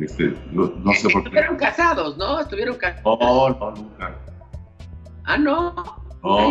Este, 0.00 0.34
no, 0.52 0.72
no 0.82 0.92
sé 0.94 1.10
por 1.10 1.20
qué. 1.22 1.28
Estuvieron 1.28 1.56
casados, 1.58 2.16
¿no? 2.16 2.40
Estuvieron 2.40 2.76
casados. 2.78 3.18
No, 3.20 3.50
no, 3.50 3.70
nunca. 3.72 4.18
Ah, 5.24 5.36
no. 5.36 5.74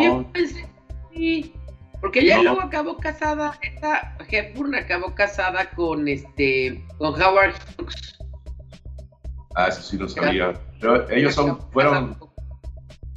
Yo 0.04 0.24
pensé, 0.32 0.68
sí. 1.12 1.52
Porque 2.00 2.20
ella 2.20 2.38
No. 2.38 2.44
luego 2.44 2.62
acabó 2.62 2.98
casada, 2.98 3.58
esta 3.64 4.16
Hepburn 4.30 4.76
acabó 4.76 5.16
casada 5.16 5.72
con 5.72 6.08
este, 6.08 6.86
con 7.00 7.20
Howard 7.20 7.56
Hughes. 7.80 8.20
Ah, 9.56 9.70
eso 9.70 9.82
sí 9.82 9.98
lo 9.98 10.08
sabía. 10.08 10.54
Pero 10.80 11.10
ellos 11.10 11.34
son, 11.34 11.60
fueron, 11.72 12.16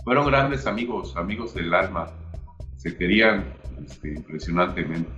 fueron 0.04 0.26
grandes 0.26 0.66
amigos, 0.66 1.16
amigos 1.16 1.54
del 1.54 1.72
alma. 1.74 2.08
Se 2.76 2.96
querían 2.96 3.52
este, 3.84 4.14
impresionantemente. 4.14 5.10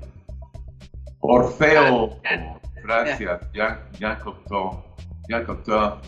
Orfeo, 1.20 2.20
Ah, 2.24 2.58
Francia, 2.82 3.40
Jean, 3.52 4.18
Cocteau, 4.24 4.82
Jean 5.28 5.44
Cocteau 5.44 5.98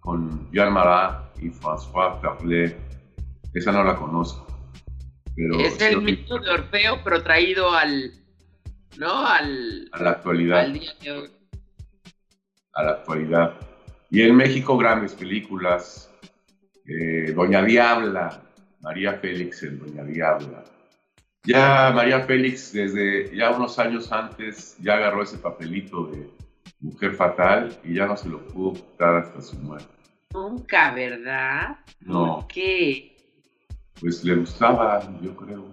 con 0.00 0.50
Jean 0.50 0.72
Marat 0.72 1.36
y 1.42 1.50
François 1.50 2.18
Perlet. 2.20 2.76
Esa 3.52 3.70
no 3.72 3.84
la 3.84 3.94
conozco. 3.96 4.46
Pero 5.36 5.60
Es 5.60 5.80
el 5.82 6.00
mito 6.00 6.38
de 6.38 6.50
Orfeo, 6.50 7.00
pero 7.04 7.22
traído 7.22 7.72
al, 7.72 8.12
¿no? 8.98 9.26
Al, 9.26 9.88
a 9.92 10.02
la 10.02 10.10
actualidad. 10.10 10.60
al 10.60 10.72
día 10.72 10.90
de 11.02 11.10
hoy. 11.12 11.30
a 12.74 12.82
la 12.82 12.90
actualidad. 12.92 13.54
Y 14.10 14.22
en 14.22 14.34
México 14.36 14.76
grandes 14.78 15.14
películas. 15.14 16.10
Eh, 16.86 17.32
Doña 17.34 17.62
Diabla, 17.62 18.42
María 18.80 19.14
Félix 19.14 19.62
en 19.62 19.78
Doña 19.78 20.04
Diabla. 20.04 20.64
Ya 21.44 21.90
María 21.94 22.20
Félix 22.20 22.72
desde 22.72 23.34
ya 23.34 23.50
unos 23.50 23.78
años 23.78 24.12
antes 24.12 24.76
ya 24.80 24.94
agarró 24.94 25.22
ese 25.22 25.38
papelito 25.38 26.06
de 26.06 26.30
mujer 26.80 27.14
fatal 27.14 27.76
y 27.82 27.94
ya 27.94 28.06
no 28.06 28.16
se 28.16 28.28
lo 28.28 28.46
pudo 28.46 28.74
quitar 28.74 29.16
hasta 29.16 29.40
su 29.40 29.56
muerte. 29.56 29.88
Nunca, 30.32 30.92
¿verdad? 30.92 31.78
No. 32.00 32.36
¿Por 32.36 32.46
qué? 32.48 33.16
Pues 34.00 34.24
le 34.24 34.36
gustaba, 34.36 35.00
yo 35.20 35.36
creo, 35.36 35.66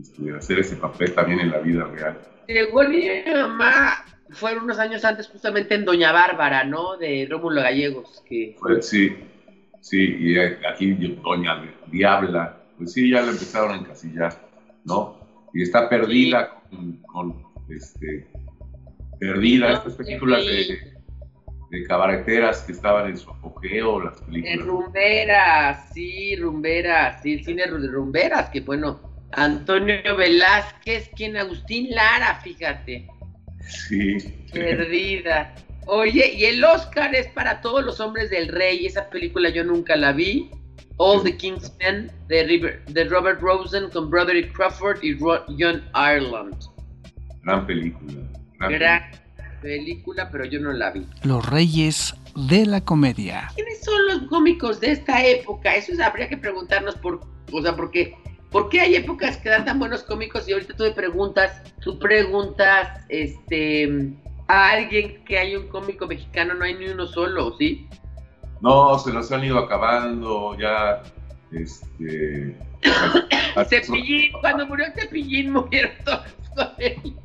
este, 0.00 0.32
hacer 0.34 0.60
ese 0.60 0.76
papel 0.76 1.12
también 1.14 1.40
en 1.40 1.50
la 1.50 1.58
vida 1.58 1.84
real. 1.84 2.18
Llegó 2.48 2.84
mi 2.84 3.08
mamá, 3.32 4.04
fueron 4.30 4.64
unos 4.64 4.78
años 4.78 5.04
antes 5.04 5.28
justamente 5.28 5.74
en 5.74 5.84
Doña 5.84 6.12
Bárbara, 6.12 6.64
¿no? 6.64 6.96
De 6.96 7.26
Rómulo 7.28 7.62
Gallegos, 7.62 8.22
que 8.28 8.56
Pues 8.60 8.88
sí, 8.88 9.16
sí, 9.88 10.16
y 10.18 10.38
eh, 10.38 10.58
aquí 10.68 10.92
Doña 11.22 11.62
Diabla, 11.90 12.56
pues 12.76 12.92
sí, 12.92 13.10
ya 13.10 13.22
la 13.22 13.30
empezaron 13.30 13.72
a 13.72 13.76
encasillar, 13.76 14.32
¿no? 14.84 15.18
Y 15.54 15.62
está 15.62 15.88
perdida 15.88 16.60
con, 16.68 16.96
con, 17.02 17.42
este, 17.68 18.28
Perdida, 19.18 19.72
estas 19.72 19.94
películas 19.94 20.44
de, 20.44 20.92
de 21.70 21.84
cabareteras 21.84 22.62
que 22.62 22.72
estaban 22.72 23.08
en 23.08 23.16
su 23.16 23.30
apogeo, 23.30 24.02
las 24.02 24.20
películas. 24.20 24.66
rumberas, 24.66 25.88
sí, 25.94 26.36
rumberas, 26.36 27.22
sí, 27.22 27.34
el 27.34 27.44
cine 27.44 27.62
de 27.66 27.88
rumberas, 27.88 28.50
que 28.50 28.60
bueno, 28.60 29.00
Antonio 29.32 30.16
Velázquez, 30.16 31.10
quien 31.16 31.36
Agustín 31.36 31.90
Lara, 31.90 32.40
fíjate. 32.42 33.08
Sí. 33.60 34.18
Perdida. 34.52 35.54
Oye, 35.86 36.34
y 36.34 36.44
el 36.44 36.64
Oscar 36.64 37.14
es 37.14 37.28
para 37.28 37.60
todos 37.60 37.84
los 37.84 38.00
hombres 38.00 38.30
del 38.30 38.48
rey. 38.48 38.86
Esa 38.86 39.08
película 39.08 39.48
yo 39.50 39.64
nunca 39.64 39.96
la 39.96 40.12
vi. 40.12 40.50
All 40.98 41.22
the 41.22 41.36
King's 41.36 41.72
Men 41.78 42.10
de, 42.28 42.80
de 42.86 43.04
Robert 43.04 43.40
Rosen 43.40 43.90
con 43.90 44.10
Broderick 44.10 44.52
Crawford 44.52 45.02
y 45.02 45.16
John 45.18 45.84
Ireland. 45.94 46.56
Gran 47.42 47.66
película. 47.66 48.14
Gran, 48.58 49.02
película, 49.62 50.28
pero 50.30 50.44
yo 50.44 50.58
no 50.58 50.72
la 50.72 50.90
vi. 50.90 51.06
Los 51.22 51.48
Reyes 51.48 52.14
de 52.48 52.66
la 52.66 52.80
Comedia. 52.80 53.50
¿Quiénes 53.54 53.84
son 53.84 54.06
los 54.06 54.22
cómicos 54.28 54.80
de 54.80 54.92
esta 54.92 55.24
época? 55.24 55.74
Eso 55.74 55.92
habría 56.02 56.28
que 56.28 56.36
preguntarnos 56.36 56.96
por, 56.96 57.20
o 57.52 57.62
sea, 57.62 57.76
porque 57.76 58.16
¿Por 58.50 58.68
qué 58.68 58.80
hay 58.80 58.94
épocas 58.94 59.36
que 59.36 59.48
dan 59.48 59.64
tan 59.64 59.78
buenos 59.78 60.02
cómicos 60.04 60.48
y 60.48 60.52
ahorita 60.52 60.74
tú 60.76 60.84
me 60.84 60.92
preguntas, 60.92 61.62
tú 61.80 61.98
preguntas 61.98 63.04
este, 63.08 64.14
a 64.48 64.70
alguien 64.70 65.24
que 65.24 65.38
hay 65.38 65.56
un 65.56 65.68
cómico 65.68 66.06
mexicano, 66.06 66.54
no 66.54 66.64
hay 66.64 66.74
ni 66.74 66.88
uno 66.88 67.06
solo, 67.06 67.56
¿sí? 67.58 67.88
No, 68.60 68.98
se 68.98 69.12
nos 69.12 69.30
han 69.32 69.44
ido 69.44 69.58
acabando 69.58 70.56
ya, 70.58 71.02
este... 71.52 72.56
Cepillín, 73.68 74.32
cuando 74.40 74.66
murió 74.66 74.86
Cepillín 74.94 75.52
murieron 75.52 75.92
todos 76.04 76.26
con 76.54 76.68
él. 76.78 77.16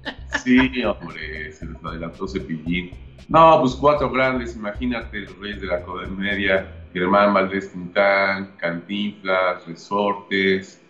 Sí, 0.44 0.84
hombre, 0.84 1.52
se 1.52 1.66
les 1.66 1.84
adelantó 1.84 2.28
Cepillín. 2.28 2.92
No, 3.28 3.60
pues 3.62 3.76
cuatro 3.76 4.10
grandes, 4.12 4.56
imagínate, 4.56 5.20
los 5.22 5.38
reyes 5.40 5.62
de 5.62 5.68
la 5.68 5.82
comedia, 5.84 6.70
Germán 6.94 7.34
Valdés 7.34 7.72
Tintán, 7.72 8.56
Cantinflas, 8.58 9.66
Resortes, 9.66 10.82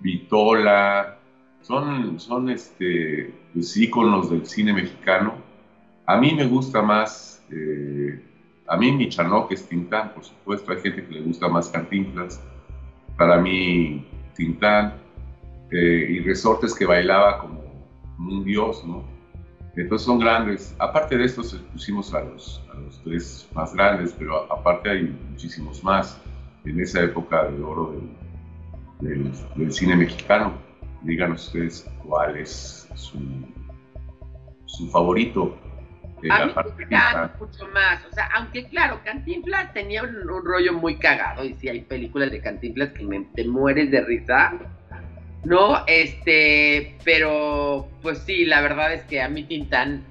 Vitola, 0.00 1.18
son, 1.62 2.20
son 2.20 2.50
este, 2.50 3.32
pues, 3.52 3.76
íconos 3.76 4.30
del 4.30 4.46
cine 4.46 4.72
mexicano. 4.72 5.34
A 6.06 6.16
mí 6.18 6.34
me 6.34 6.46
gusta 6.46 6.82
más, 6.82 7.44
eh, 7.50 8.20
a 8.66 8.76
mí 8.76 8.92
mi 8.92 9.08
que 9.08 9.54
es 9.54 9.68
Tintán, 9.68 10.12
por 10.14 10.24
supuesto, 10.24 10.72
hay 10.72 10.80
gente 10.80 11.06
que 11.06 11.14
le 11.14 11.20
gusta 11.22 11.48
más 11.48 11.68
Cantinflas. 11.68 12.42
Para 13.16 13.38
mí, 13.40 14.06
Tintán 14.34 14.94
eh, 15.70 16.06
y 16.10 16.20
Resortes 16.20 16.74
que 16.74 16.86
bailaba 16.86 17.38
como, 17.38 17.62
un 18.18 18.44
dios, 18.44 18.84
¿no? 18.84 19.04
Entonces 19.74 20.04
son 20.04 20.18
grandes. 20.18 20.74
Aparte 20.78 21.16
de 21.16 21.24
estos, 21.24 21.54
pusimos 21.72 22.12
a 22.12 22.20
los, 22.20 22.62
a 22.72 22.78
los 22.78 23.02
tres 23.02 23.48
más 23.54 23.74
grandes, 23.74 24.14
pero 24.18 24.52
aparte 24.52 24.90
hay 24.90 25.16
muchísimos 25.30 25.82
más 25.82 26.20
en 26.64 26.80
esa 26.80 27.02
época 27.02 27.44
de 27.44 27.62
oro 27.62 27.94
del, 29.00 29.32
del, 29.56 29.72
cine 29.72 29.96
mexicano. 29.96 30.52
Díganos 31.02 31.46
ustedes 31.46 31.90
cuál 32.04 32.36
es 32.36 32.88
su, 32.94 33.18
su 34.66 34.88
favorito. 34.90 35.56
A 36.30 36.46
mí 36.46 36.52
me 36.78 36.96
mucho 37.38 37.68
más. 37.68 38.04
O 38.10 38.14
sea, 38.14 38.28
aunque 38.34 38.66
claro, 38.68 39.00
Cantinflas 39.04 39.72
tenía 39.72 40.02
un, 40.02 40.26
rollo 40.26 40.72
muy 40.72 40.96
cagado. 40.96 41.44
Y 41.44 41.54
si 41.54 41.68
hay 41.68 41.80
películas 41.80 42.30
de 42.30 42.40
Cantinflas 42.40 42.90
que 42.90 43.04
me, 43.04 43.20
te 43.34 43.44
mueres 43.44 43.90
de 43.90 44.00
risa. 44.02 44.54
No, 45.44 45.84
este, 45.86 46.96
pero 47.04 47.88
pues 48.00 48.18
sí, 48.18 48.44
la 48.44 48.60
verdad 48.60 48.92
es 48.92 49.02
que 49.04 49.20
a 49.20 49.28
mí 49.28 49.42
Tintán 49.42 50.04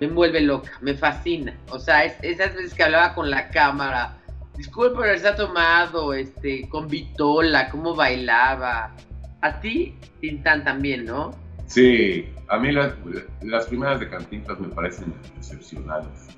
me 0.00 0.06
envuelve 0.06 0.40
loca, 0.40 0.72
me 0.80 0.94
fascina. 0.94 1.54
O 1.70 1.78
sea, 1.78 2.04
es, 2.04 2.16
esas 2.22 2.54
veces 2.54 2.72
que 2.72 2.84
hablaba 2.84 3.14
con 3.14 3.30
la 3.30 3.50
cámara, 3.50 4.18
Disculpe 4.58 4.96
por 4.96 5.04
haberse 5.04 5.30
tomado, 5.34 6.12
este, 6.12 6.68
con 6.68 6.88
Vitola, 6.88 7.70
cómo 7.70 7.94
bailaba. 7.94 8.92
A 9.40 9.60
ti, 9.60 9.94
Tintán 10.20 10.64
también, 10.64 11.04
¿no? 11.04 11.30
Sí, 11.66 12.28
a 12.48 12.58
mí 12.58 12.72
las, 12.72 13.66
primeras 13.66 14.00
de 14.00 14.08
Cantinflas 14.08 14.58
me 14.58 14.68
parecen 14.68 15.14
excepcionales. 15.36 16.28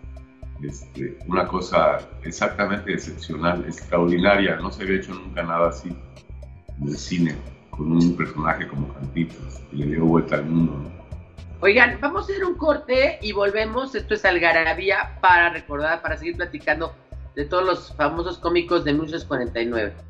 Este, 0.63 1.17
una 1.27 1.47
cosa 1.47 1.99
exactamente 2.23 2.93
excepcional, 2.93 3.65
extraordinaria. 3.65 4.57
No 4.57 4.71
se 4.71 4.83
había 4.83 4.97
hecho 4.97 5.15
nunca 5.15 5.43
nada 5.43 5.69
así 5.69 5.89
en 6.81 6.89
el 6.89 6.97
cine, 6.97 7.35
con 7.71 7.93
un 7.93 8.17
personaje 8.17 8.67
como 8.69 8.93
Cantinflas, 8.95 9.63
que 9.71 9.77
le 9.77 9.87
dio 9.87 10.05
vuelta 10.05 10.37
al 10.37 10.47
mundo. 10.47 10.91
Oigan, 11.61 11.99
vamos 12.01 12.23
a 12.23 12.33
hacer 12.33 12.45
un 12.45 12.57
corte 12.57 13.19
y 13.23 13.33
volvemos. 13.33 13.95
Esto 13.95 14.15
es 14.15 14.25
Algarabía 14.25 15.19
para 15.21 15.51
recordar, 15.51 16.03
para 16.03 16.17
seguir 16.17 16.37
platicando 16.37 16.95
de 17.37 17.45
todos 17.45 17.65
los 17.65 17.95
famosos 17.97 18.39
cómicos 18.39 18.85
de 18.85 18.93
1949. 18.93 20.10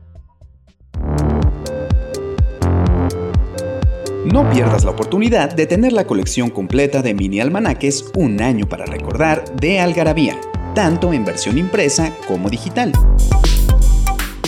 No 4.25 4.49
pierdas 4.51 4.85
la 4.85 4.91
oportunidad 4.91 5.55
de 5.55 5.67
tener 5.67 5.95
la 5.95 6.07
colección 6.07 6.51
completa 6.51 7.01
de 7.01 7.15
mini 7.15 7.41
almanaques 7.41 8.05
Un 8.15 8.43
año 8.43 8.69
para 8.69 8.85
recordar 8.85 9.57
de 9.57 9.81
Algarabía, 9.81 10.39
tanto 10.75 11.15
en 11.15 11.25
versión 11.25 11.57
impresa 11.57 12.15
como 12.29 12.51
digital. 12.51 12.93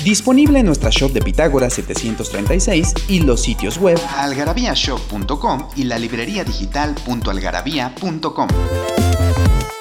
Disponible 0.05 0.59
en 0.59 0.67
nuestra 0.67 0.91
shop 0.91 1.13
de 1.13 1.23
Pitágoras 1.23 1.73
736 1.73 2.93
y 3.09 3.21
los 3.21 3.41
sitios 3.41 3.79
web 3.79 3.99
algarabíashop.com 4.19 5.69
y 5.77 5.85
la 5.85 5.99
librería 5.99 6.45
digital.algarabía.com. 6.45 8.49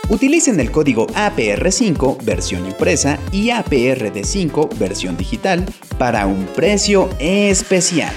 Utilicen 0.08 0.62
el 0.62 0.72
código 0.72 1.08
APR5 1.08 2.24
versión 2.24 2.66
impresa 2.66 3.20
y 3.32 3.50
APRD5 3.50 4.78
versión 4.78 5.18
digital 5.18 5.66
para 5.98 6.28
un 6.28 6.46
precio 6.46 7.10
especial. 7.20 8.14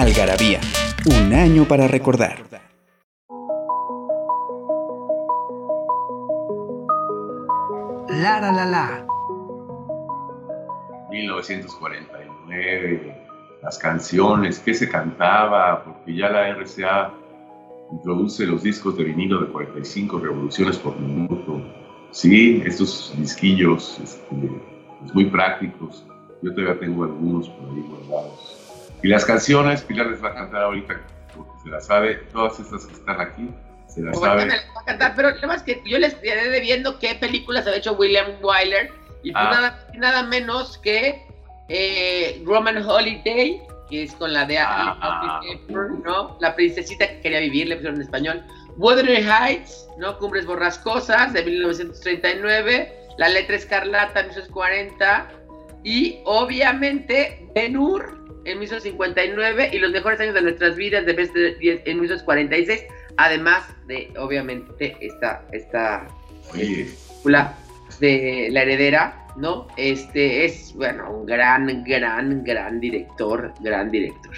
Algarabía, 0.00 0.60
un 1.04 1.34
año 1.34 1.66
para 1.66 1.86
recordar. 1.86 2.38
La 8.08 8.40
la 8.40 8.50
la 8.50 8.64
la. 8.64 9.06
1949, 11.10 13.14
las 13.62 13.76
canciones, 13.76 14.58
qué 14.60 14.72
se 14.72 14.88
cantaba, 14.88 15.84
porque 15.84 16.16
ya 16.16 16.30
la 16.30 16.48
RCA 16.48 17.12
introduce 17.92 18.46
los 18.46 18.62
discos 18.62 18.96
de 18.96 19.04
vinilo 19.04 19.42
de 19.42 19.48
45 19.52 20.18
revoluciones 20.18 20.78
por 20.78 20.98
minuto. 20.98 21.60
Sí, 22.10 22.62
estos 22.64 23.12
disquillos 23.18 24.00
este, 24.02 24.50
pues, 24.98 25.14
muy 25.14 25.26
prácticos. 25.26 26.06
Yo 26.40 26.54
todavía 26.54 26.80
tengo 26.80 27.04
algunos 27.04 27.50
por 27.50 27.68
ahí 27.68 27.82
guardados. 27.82 28.59
Y 29.02 29.08
las 29.08 29.24
canciones, 29.24 29.82
Pilar 29.82 30.06
les 30.06 30.22
va 30.22 30.28
a 30.28 30.34
cantar 30.34 30.62
ahorita, 30.62 31.00
porque 31.34 31.52
se 31.62 31.68
las 31.70 31.86
sabe, 31.86 32.16
todas 32.32 32.58
estas 32.60 32.86
que 32.86 32.92
están 32.94 33.20
aquí, 33.20 33.50
se 33.88 34.02
las 34.02 34.18
sabe. 34.18 34.46
Me 34.46 34.56
las 34.56 34.66
va 34.76 34.80
a 34.82 34.84
cantar, 34.84 35.12
pero 35.16 35.28
además 35.28 35.62
que 35.62 35.82
yo 35.84 35.98
les 35.98 36.14
quedé 36.14 36.48
debiendo 36.50 36.98
qué 36.98 37.14
películas 37.14 37.66
ha 37.66 37.74
hecho 37.74 37.94
William 37.94 38.26
Wyler, 38.42 38.90
y 39.22 39.32
pues 39.32 39.44
ah. 39.46 39.50
nada, 39.52 39.88
nada 39.94 40.22
menos 40.24 40.78
que 40.78 41.26
eh, 41.68 42.42
Roman 42.44 42.78
Holiday, 42.78 43.62
que 43.88 44.04
es 44.04 44.12
con 44.14 44.32
la 44.32 44.44
de 44.44 44.58
ah, 44.58 45.40
¿no? 45.68 46.36
La 46.40 46.54
princesita 46.54 47.08
que 47.08 47.20
quería 47.20 47.40
vivir, 47.40 47.68
le 47.68 47.76
pusieron 47.76 47.96
en 47.96 48.02
español. 48.02 48.44
Wuthering 48.76 49.26
Heights, 49.28 49.88
¿no? 49.98 50.18
Cumbres 50.18 50.46
borrascosas, 50.46 51.32
de 51.32 51.44
1939. 51.44 52.92
La 53.18 53.28
letra 53.28 53.56
escarlata, 53.56 54.22
1940. 54.22 55.28
Y 55.82 56.20
obviamente 56.24 57.48
Ben 57.54 57.76
Hur, 57.76 58.19
en 58.44 58.58
1959. 58.58 59.70
Y 59.72 59.78
los 59.78 59.90
mejores 59.92 60.20
años 60.20 60.34
de 60.34 60.42
nuestras 60.42 60.76
vidas, 60.76 61.06
de 61.06 61.12
en 61.62 62.00
1946. 62.00 62.84
Además 63.16 63.64
de, 63.86 64.12
obviamente, 64.18 64.96
esta, 65.00 65.44
esta 65.52 66.06
película 66.52 67.54
de 67.98 68.48
La 68.50 68.62
Heredera, 68.62 69.26
¿no? 69.36 69.68
Este 69.76 70.44
es, 70.44 70.72
bueno, 70.74 71.10
un 71.10 71.26
gran, 71.26 71.84
gran, 71.84 72.44
gran 72.44 72.80
director, 72.80 73.52
gran 73.60 73.90
director. 73.90 74.34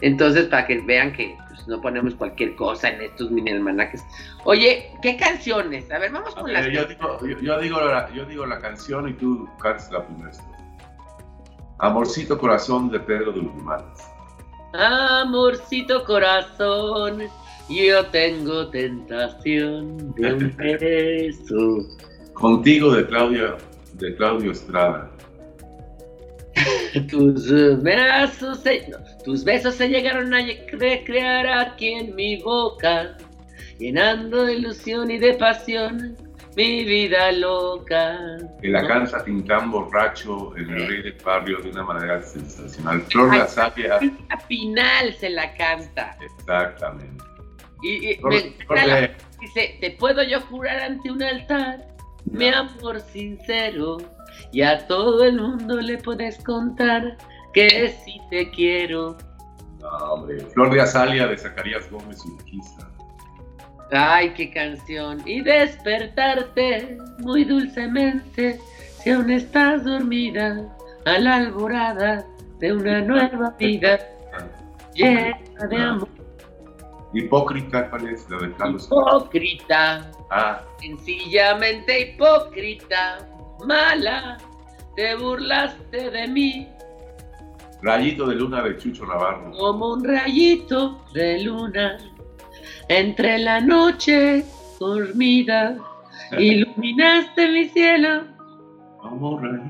Entonces, 0.00 0.46
para 0.46 0.66
que 0.66 0.80
vean 0.80 1.12
que 1.12 1.36
pues, 1.48 1.66
no 1.68 1.80
ponemos 1.80 2.14
cualquier 2.14 2.54
cosa 2.56 2.88
en 2.88 3.02
estos 3.02 3.30
mini 3.30 3.50
almanaques. 3.50 4.02
Oye, 4.44 4.90
¿qué 5.02 5.16
canciones? 5.16 5.90
A 5.90 5.98
ver, 5.98 6.10
vamos 6.10 6.34
con 6.34 6.52
las 6.52 6.66
yo 6.66 6.84
digo, 6.84 7.18
yo, 7.40 7.60
digo 7.60 7.80
la, 7.80 8.10
yo 8.12 8.24
digo 8.24 8.46
la 8.46 8.60
canción 8.60 9.08
y 9.08 9.12
tú 9.14 9.48
cantas 9.60 9.90
la 9.90 10.06
primera. 10.06 10.30
Amorcito 11.80 12.38
Corazón 12.38 12.90
de 12.90 13.00
Pedro 13.00 13.32
de 13.32 13.40
Lumanes. 13.40 13.86
Amorcito 14.74 16.04
Corazón, 16.04 17.22
yo 17.68 18.06
tengo 18.06 18.68
tentación 18.68 20.12
de 20.14 20.32
un 20.34 20.56
beso. 20.78 21.88
Contigo 22.34 22.92
de 22.94 23.06
Claudia 23.06 23.56
de 23.94 24.14
Claudio 24.16 24.52
Estrada. 24.52 25.10
tus 27.10 27.50
eh, 27.50 27.76
besos 27.80 28.58
se, 28.60 28.90
tus 29.24 29.42
besos 29.44 29.74
se 29.74 29.88
llegaron 29.88 30.34
a 30.34 30.40
recrear 30.72 31.46
aquí 31.46 31.94
en 31.94 32.14
mi 32.14 32.42
boca. 32.42 33.16
llenando 33.78 34.44
de 34.44 34.56
ilusión 34.56 35.10
y 35.10 35.18
de 35.18 35.34
pasión 35.34 36.16
mi 36.56 36.84
vida 36.84 37.32
loca. 37.32 38.38
Que 38.60 38.68
la 38.68 38.86
canta 38.86 39.22
Tintán 39.24 39.70
borracho 39.70 40.56
en 40.56 40.70
el 40.70 40.88
Rey 40.88 41.02
del 41.02 41.16
Barrio 41.24 41.60
de 41.60 41.70
una 41.70 41.84
manera 41.84 42.22
sensacional. 42.22 43.02
Flor 43.02 43.36
la 43.36 43.46
Sabia. 43.46 43.98
A 44.30 44.38
final 44.38 45.14
se 45.14 45.30
la 45.30 45.54
canta. 45.54 46.16
Exactamente. 46.20 47.24
Y, 47.82 48.18
me, 48.22 48.54
dice, 49.40 49.78
te 49.80 49.90
puedo 49.92 50.22
yo 50.22 50.40
jurar 50.42 50.80
ante 50.80 51.10
un 51.10 51.22
altar, 51.22 51.88
mi 52.30 52.48
amor 52.48 53.00
sincero, 53.00 53.96
y 54.52 54.60
a 54.60 54.86
todo 54.86 55.24
el 55.24 55.40
mundo 55.40 55.80
le 55.80 55.96
puedes 55.96 56.42
contar 56.44 57.16
que 57.54 57.96
sí 58.04 58.20
te 58.30 58.50
quiero. 58.50 59.16
No, 59.80 59.88
hombre, 59.88 60.40
Flor 60.52 60.74
de 60.74 60.82
Azalia 60.82 61.26
de 61.26 61.38
Zacarías 61.38 61.90
Gómez 61.90 62.22
Urquiza. 62.26 62.89
Ay, 63.92 64.30
qué 64.34 64.50
canción. 64.50 65.20
Y 65.26 65.40
despertarte 65.40 66.96
muy 67.18 67.44
dulcemente, 67.44 68.58
si 69.02 69.10
aún 69.10 69.30
estás 69.30 69.84
dormida, 69.84 70.76
a 71.06 71.18
la 71.18 71.36
alborada 71.36 72.24
de 72.58 72.72
una 72.72 73.00
nueva 73.00 73.50
vida 73.58 73.98
llena 74.94 75.38
de 75.68 75.76
amor. 75.76 76.08
Hipócrita, 77.12 77.90
¿cuál 77.90 78.08
es 78.08 78.28
la 78.30 78.38
de 78.38 78.52
Carlos? 78.52 78.86
Hipócrita. 78.86 80.10
Ah. 80.30 80.62
Sencillamente 80.80 82.12
hipócrita, 82.12 83.26
mala, 83.66 84.38
te 84.94 85.16
burlaste 85.16 86.10
de 86.10 86.28
mí. 86.28 86.68
Rayito 87.82 88.26
de 88.26 88.36
luna 88.36 88.62
de 88.62 88.76
Chucho 88.76 89.06
Navarro. 89.06 89.50
Como 89.52 89.94
un 89.94 90.04
rayito 90.04 91.02
de 91.12 91.42
luna 91.42 91.98
entre 92.90 93.38
la 93.38 93.60
noche 93.60 94.44
dormida, 94.80 95.76
iluminaste 96.36 97.46
mi 97.48 97.68
cielo. 97.68 98.24
Como 98.98 99.38
rayo, 99.38 99.62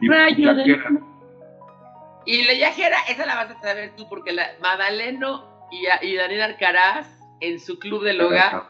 rayo 0.00 0.54
de 0.54 1.00
Y 2.24 2.44
la 2.44 2.54
viajera, 2.54 2.96
esa 3.10 3.26
la 3.26 3.34
vas 3.34 3.50
a 3.50 3.60
saber 3.60 3.94
tú, 3.96 4.08
porque 4.08 4.32
la 4.32 4.46
Madaleno 4.62 5.68
y, 5.70 5.84
y 6.06 6.16
Daniel 6.16 6.42
Arcaraz 6.42 7.06
en 7.40 7.60
su 7.60 7.78
club 7.78 8.02
del 8.02 8.22
hogar 8.22 8.64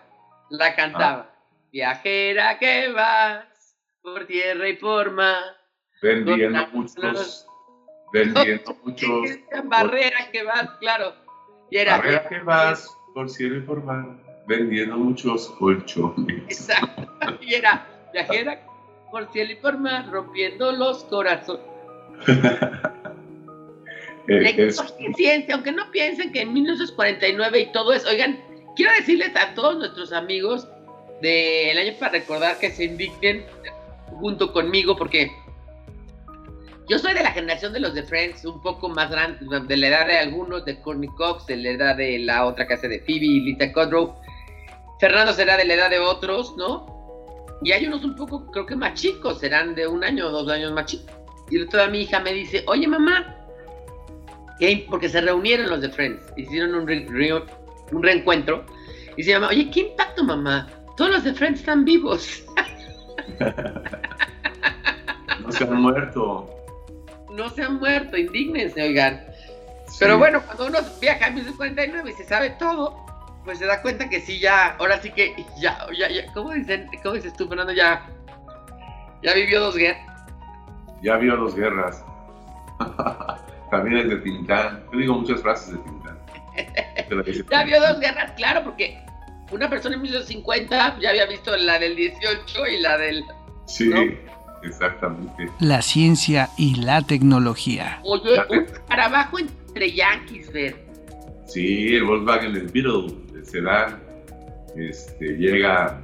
la 0.51 0.75
cantaba. 0.75 1.29
Ah. 1.31 1.37
Viajera 1.71 2.59
que 2.59 2.89
vas 2.89 3.77
por 4.03 4.27
tierra 4.27 4.69
y 4.69 4.77
por 4.77 5.13
mar. 5.13 5.41
Vendiendo 6.03 6.67
muchos. 6.73 7.47
Vendiendo 8.13 8.77
muchos. 8.85 9.31
Barrera 9.65 10.31
que 10.33 10.43
vas, 10.43 10.69
claro. 10.81 11.15
Y 11.71 11.79
era, 11.79 11.99
barrera 11.99 12.29
que 12.29 12.41
vas 12.41 12.99
por 13.15 13.31
cielo 13.31 13.59
y 13.59 13.61
por 13.61 13.85
mar, 13.85 14.07
vendiendo 14.47 14.97
muchos 14.97 15.49
colchones. 15.51 16.43
Exacto. 16.49 17.39
Y 17.41 17.55
era 17.55 17.87
viajera 18.13 18.61
por 19.11 19.31
cielo 19.33 19.53
y 19.53 19.57
por 19.57 19.79
mar, 19.79 20.11
rompiendo 20.11 20.73
los 20.73 21.05
corazones. 21.05 21.65
eh, 24.29 24.73
ciencia, 25.17 25.55
aunque 25.55 25.73
no 25.73 25.91
piensen 25.91 26.33
que 26.33 26.43
en 26.43 26.53
1949 26.53 27.61
y 27.61 27.73
todo 27.73 27.93
eso, 27.93 28.09
oigan, 28.09 28.39
quiero 28.77 28.93
decirles 28.93 29.33
a 29.37 29.55
todos 29.55 29.79
nuestros 29.79 30.13
amigos 30.13 30.69
del 31.21 31.79
año 31.79 31.93
para 31.99 32.13
recordar 32.13 32.59
que 32.59 32.71
se 32.71 32.85
indignen 32.85 33.45
junto 34.21 34.53
conmigo 34.53 34.97
porque 34.97 35.31
yo 36.89 36.99
soy 36.99 37.15
de 37.15 37.23
la 37.23 37.31
generación 37.31 37.73
de 37.73 37.81
los 37.81 37.95
de 37.95 38.03
Friends, 38.03 38.45
un 38.45 38.61
poco 38.61 38.89
más 38.89 39.11
grande, 39.11 39.39
de 39.67 39.77
la 39.77 39.89
edad 39.89 40.07
de 40.07 40.19
algunos, 40.19 40.65
de 40.65 40.81
Courtney 40.81 41.09
Cox, 41.17 41.47
de 41.47 41.57
la 41.57 41.71
edad 41.71 41.97
de 41.97 42.19
la 42.19 42.45
otra 42.47 42.67
casa 42.67 42.89
de 42.89 42.99
Phoebe 43.01 43.25
y 43.25 43.41
Lita 43.41 43.73
Kudrow. 43.73 44.15
Fernando 45.01 45.33
será 45.33 45.57
de 45.57 45.65
la 45.65 45.75
edad 45.75 45.91
de 45.91 45.99
otros, 45.99 46.57
¿no? 46.57 46.87
Y 47.63 47.73
hay 47.73 47.87
unos 47.87 48.05
un 48.05 48.17
poco, 48.17 48.51
creo 48.51 48.67
que 48.67 48.75
más 48.75 48.95
chicos, 48.95 49.39
serán 49.39 49.75
de 49.75 49.87
un 49.87 50.03
año 50.03 50.27
o 50.27 50.31
dos 50.31 50.49
años 50.51 50.73
más 50.73 50.87
chicos. 50.87 51.15
Y 51.51 51.59
día 51.59 51.87
mi 51.89 52.01
hija 52.03 52.19
me 52.21 52.33
dice, 52.33 52.65
oye 52.67 52.89
mamá, 52.89 53.37
porque 54.89 55.09
se 55.09 55.21
reunieron 55.21 55.71
los 55.71 55.81
de 55.81 55.89
Friends, 55.89 56.23
hicieron 56.37 56.75
un, 56.75 56.89
un 57.93 58.03
reencuentro. 58.03 58.65
Y 59.17 59.23
se 59.23 59.31
llama, 59.31 59.49
oye, 59.49 59.71
¿qué 59.71 59.81
impacto 59.81 60.25
mamá? 60.25 60.69
Todos 60.97 61.11
los 61.11 61.25
de 61.25 61.35
Friends 61.35 61.61
están 61.61 61.85
vivos. 61.85 62.45
no 65.41 65.53
se 65.53 65.65
han 65.65 65.75
muerto 65.75 66.62
no 67.33 67.51
se 67.51 67.63
han 67.63 67.79
muerto, 67.79 68.17
indígnense, 68.17 68.83
oigan. 68.83 69.25
Pero 69.99 70.19
bueno, 70.19 70.43
cuando 70.47 70.67
uno 70.67 70.79
viaja 71.01 71.27
a 71.27 71.31
1949 71.31 72.11
y 72.11 72.15
se 72.15 72.25
sabe 72.25 72.51
todo, 72.51 72.97
pues 73.45 73.59
se 73.59 73.67
da 73.67 73.83
cuenta 73.83 74.09
que 74.09 74.21
sí, 74.21 74.39
ya, 74.39 74.77
ahora 74.79 75.01
sí 75.01 75.11
que, 75.11 75.35
ya, 75.61 75.87
ya, 75.97 76.09
ya, 76.09 76.33
¿cómo, 76.33 76.53
dicen, 76.53 76.89
cómo 77.03 77.15
dices 77.15 77.35
tú, 77.35 77.49
Fernando? 77.49 77.73
Ya, 77.73 78.09
ya 79.23 79.35
vivió 79.35 79.61
dos 79.61 79.77
guerras. 79.77 80.23
Ya 81.03 81.17
vio 81.17 81.37
dos 81.37 81.55
guerras. 81.55 82.05
También 83.71 83.99
es 83.99 84.09
de 84.09 84.17
Tintán. 84.17 84.85
Yo 84.93 84.99
digo 84.99 85.15
muchas 85.15 85.41
frases 85.43 85.73
de 85.73 85.79
Tintán. 85.79 86.19
ya 87.51 87.65
vio 87.65 87.81
dos 87.81 88.01
guerras, 88.01 88.33
claro, 88.33 88.65
porque 88.65 88.99
una 89.51 89.69
persona 89.69 89.97
en 89.97 90.03
1950 90.03 90.99
ya 91.01 91.11
había 91.11 91.27
visto 91.27 91.57
la 91.57 91.79
del 91.79 91.97
18 91.97 92.67
y 92.67 92.81
la 92.81 92.99
del... 92.99 93.25
Sí. 93.67 93.91
Exactamente. 94.63 95.49
La 95.61 95.83
ciencia 95.83 96.51
y 96.57 96.77
la 96.77 97.03
tecnología. 97.03 98.01
Oye, 98.05 98.37
un 98.51 98.67
trabajo 98.89 99.39
entre 99.39 99.93
yankees, 99.93 100.53
ver. 100.53 100.87
Sí, 101.47 101.95
el 101.97 102.05
Volkswagen 102.05 102.55
el 102.55 102.69
Beetle, 102.69 103.15
el 103.35 103.45
sedán, 103.45 104.01
este, 104.77 105.37
llega 105.37 106.03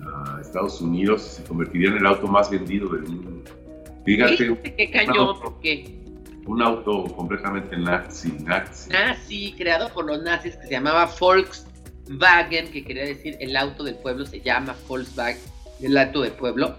a 0.00 0.38
Estados 0.40 0.80
Unidos 0.80 1.26
y 1.26 1.42
se 1.42 1.48
convertiría 1.48 1.88
en 1.88 1.96
el 1.96 2.06
auto 2.06 2.26
más 2.26 2.50
vendido 2.50 2.88
del 2.88 3.02
mundo. 3.02 3.42
Fíjate. 4.04 4.56
¿Qué 4.76 4.90
cañón? 4.90 5.40
¿Por 5.40 5.60
qué? 5.60 5.98
Un 6.46 6.62
auto 6.62 7.04
completamente 7.16 7.76
nazi, 7.76 8.32
nazi. 8.44 8.90
Nazi, 8.90 9.54
creado 9.56 9.88
por 9.92 10.06
los 10.06 10.22
nazis, 10.22 10.56
que 10.56 10.66
se 10.66 10.70
llamaba 10.70 11.08
Volkswagen, 11.18 12.70
que 12.72 12.84
quería 12.84 13.04
decir 13.04 13.36
el 13.40 13.56
auto 13.56 13.84
del 13.84 13.96
pueblo, 13.96 14.24
se 14.26 14.40
llama 14.40 14.74
Volkswagen, 14.88 15.42
el 15.80 15.96
auto 15.96 16.22
del 16.22 16.32
pueblo 16.32 16.76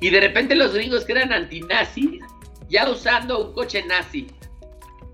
y 0.00 0.10
de 0.10 0.20
repente 0.20 0.54
los 0.54 0.74
gringos 0.74 1.04
que 1.04 1.12
eran 1.12 1.32
antinazis, 1.32 2.22
ya 2.68 2.88
usando 2.88 3.46
un 3.46 3.52
coche 3.54 3.84
nazi. 3.86 4.26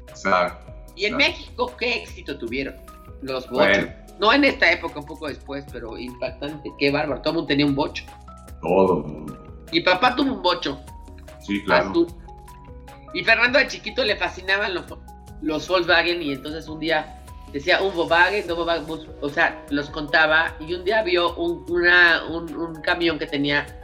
Exacto. 0.08 0.72
Y 0.96 1.06
en 1.06 1.16
México, 1.16 1.72
¿qué 1.78 2.02
éxito 2.02 2.36
tuvieron? 2.38 2.74
Los 3.22 3.48
bochos. 3.48 3.86
No 4.18 4.32
en 4.32 4.44
esta 4.44 4.70
época, 4.70 5.00
un 5.00 5.06
poco 5.06 5.28
después, 5.28 5.64
pero 5.72 5.96
impactante. 5.96 6.70
Qué 6.78 6.90
bárbaro. 6.90 7.20
Todo 7.22 7.30
el 7.30 7.36
mundo 7.36 7.48
tenía 7.48 7.66
un 7.66 7.74
bocho. 7.74 8.04
Todo. 8.60 9.26
Y 9.70 9.80
papá 9.80 10.14
tuvo 10.14 10.34
un 10.34 10.42
bocho. 10.42 10.80
Sí, 11.40 11.62
claro. 11.64 12.06
Y 13.14 13.24
Fernando 13.24 13.58
de 13.58 13.68
chiquito 13.68 14.04
le 14.04 14.16
fascinaban 14.16 14.74
los, 14.74 14.84
los 15.40 15.66
Volkswagen 15.68 16.22
y 16.22 16.32
entonces 16.32 16.68
un 16.68 16.78
día 16.78 17.22
decía 17.52 17.82
un 17.82 17.94
Volkswagen, 17.94 18.44
o 19.20 19.28
sea, 19.28 19.64
los 19.70 19.90
contaba 19.90 20.56
y 20.60 20.74
un 20.74 20.84
día 20.84 21.02
vio 21.02 21.34
un, 21.34 21.64
una, 21.68 22.24
un 22.24 22.80
camión 22.82 23.18
que 23.18 23.26
tenía 23.26 23.81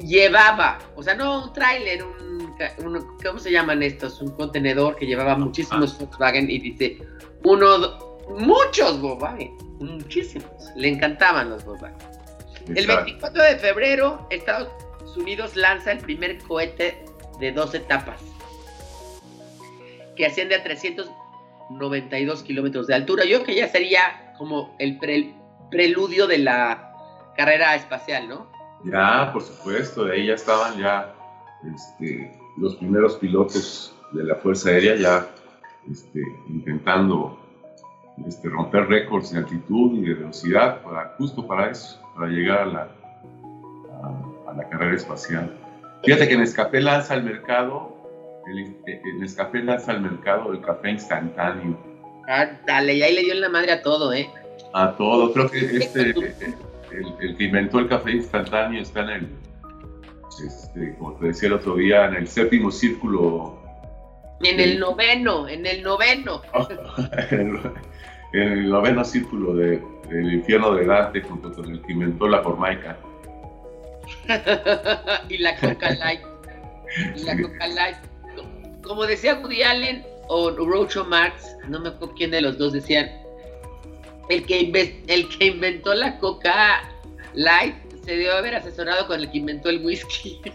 llevaba, 0.00 0.78
o 0.96 1.02
sea, 1.02 1.14
no 1.14 1.44
un 1.44 1.52
tráiler, 1.52 2.04
un, 2.04 2.54
¿cómo 3.24 3.38
se 3.38 3.50
llaman 3.50 3.82
estos? 3.82 4.20
Un 4.20 4.30
contenedor 4.30 4.96
que 4.96 5.06
llevaba 5.06 5.36
muchísimos 5.36 5.94
ah. 5.94 6.04
Volkswagen 6.04 6.50
y 6.50 6.58
dice, 6.58 6.98
uno, 7.44 8.18
muchos 8.38 9.00
Volkswagen, 9.00 9.56
muchísimos, 9.78 10.70
le 10.76 10.88
encantaban 10.88 11.50
los 11.50 11.64
Volkswagen. 11.64 11.98
El 12.74 12.86
24 12.86 13.42
de 13.42 13.56
febrero, 13.56 14.26
Estados 14.30 14.70
Unidos 15.16 15.54
lanza 15.54 15.92
el 15.92 15.98
primer 15.98 16.38
cohete 16.38 17.04
de 17.38 17.52
dos 17.52 17.74
etapas, 17.74 18.20
que 20.16 20.26
asciende 20.26 20.54
a 20.54 20.62
392 20.62 22.42
kilómetros 22.42 22.86
de 22.86 22.94
altura. 22.94 23.24
Yo 23.24 23.42
creo 23.42 23.46
que 23.46 23.54
ya 23.56 23.68
sería 23.68 24.34
como 24.38 24.74
el 24.78 24.98
preludio 25.70 26.26
de 26.26 26.38
la 26.38 26.92
carrera 27.36 27.74
espacial, 27.74 28.28
¿no? 28.28 28.53
Ya, 28.84 29.30
por 29.32 29.42
supuesto, 29.42 30.04
de 30.04 30.14
ahí 30.14 30.26
ya 30.26 30.34
estaban 30.34 30.78
ya 30.78 31.14
este, 31.74 32.38
los 32.56 32.76
primeros 32.76 33.16
pilotos 33.16 33.94
de 34.12 34.24
la 34.24 34.34
Fuerza 34.36 34.70
Aérea 34.70 34.96
ya 34.96 35.28
este, 35.90 36.20
intentando 36.48 37.38
este, 38.26 38.48
romper 38.48 38.86
récords 38.88 39.32
de 39.32 39.38
altitud 39.38 39.98
y 39.98 40.02
de 40.02 40.14
velocidad 40.14 40.82
para, 40.82 41.14
justo 41.18 41.46
para 41.46 41.70
eso, 41.70 42.00
para 42.14 42.28
llegar 42.28 42.58
a 42.60 42.66
la, 42.66 42.88
a, 44.46 44.52
la 44.54 44.68
carrera 44.68 44.94
espacial. 44.94 45.50
Fíjate 46.04 46.28
que 46.28 46.36
Nescafé 46.36 46.80
lanza 46.80 47.14
al 47.14 47.24
mercado, 47.24 47.96
el, 48.46 48.76
el 48.86 49.20
Nescafé 49.20 49.62
lanza 49.62 49.92
al 49.92 50.02
mercado 50.02 50.52
el 50.52 50.60
café 50.60 50.90
instantáneo. 50.90 51.76
Ah, 52.28 52.50
dale, 52.66 52.94
y 52.94 53.02
ahí 53.02 53.14
le 53.14 53.22
dio 53.22 53.32
en 53.32 53.40
la 53.40 53.48
madre 53.48 53.72
a 53.72 53.82
todo, 53.82 54.12
¿eh? 54.12 54.30
A 54.72 54.92
todo, 54.96 55.32
creo 55.32 55.50
que 55.50 55.58
este 55.76 56.14
el, 57.20 57.36
que 57.36 57.44
inventó 57.44 57.78
el 57.78 57.88
café 57.88 58.12
instantáneo 58.12 58.82
está 58.82 59.02
en 59.02 59.10
el, 59.10 59.28
este, 60.44 60.94
como 60.98 61.14
te 61.14 61.26
decía 61.26 61.48
el 61.48 61.54
otro 61.54 61.76
día, 61.76 62.06
en 62.06 62.14
el 62.14 62.28
séptimo 62.28 62.70
círculo. 62.70 63.62
En 64.42 64.60
el 64.60 64.78
noveno, 64.78 65.48
en 65.48 65.66
el 65.66 65.82
noveno. 65.82 66.42
en 67.30 67.62
el 68.32 68.68
noveno 68.68 69.04
círculo 69.04 69.54
de, 69.54 69.82
del 70.08 70.32
infierno 70.34 70.74
de 70.74 70.86
Dante 70.86 71.22
junto 71.22 71.52
con 71.52 71.70
el 71.70 71.80
que 71.82 71.92
inventó 71.92 72.28
la 72.28 72.42
formaica. 72.42 72.96
y 75.28 75.38
la 75.38 75.56
Coca 75.56 75.90
Light. 75.94 76.20
Y 77.16 77.22
la 77.22 77.40
Coca 77.40 77.66
Light. 77.68 77.96
Como 78.82 79.06
decía 79.06 79.36
Woody 79.36 79.62
Allen 79.62 80.04
o 80.28 80.50
Rocho 80.50 81.04
Marx, 81.04 81.56
no 81.68 81.80
me 81.80 81.88
acuerdo 81.88 82.14
quién 82.14 82.30
de 82.30 82.42
los 82.42 82.58
dos 82.58 82.72
decían, 82.72 83.10
el 84.28 84.46
que, 84.46 85.02
el 85.06 85.28
que 85.28 85.44
inventó 85.46 85.94
la 85.94 86.18
Coca 86.18 86.82
Light 87.34 87.74
se 88.04 88.12
debió 88.12 88.36
haber 88.36 88.54
asesorado 88.54 89.06
con 89.06 89.20
el 89.20 89.30
que 89.30 89.38
inventó 89.38 89.70
el 89.70 89.84
whisky. 89.84 90.40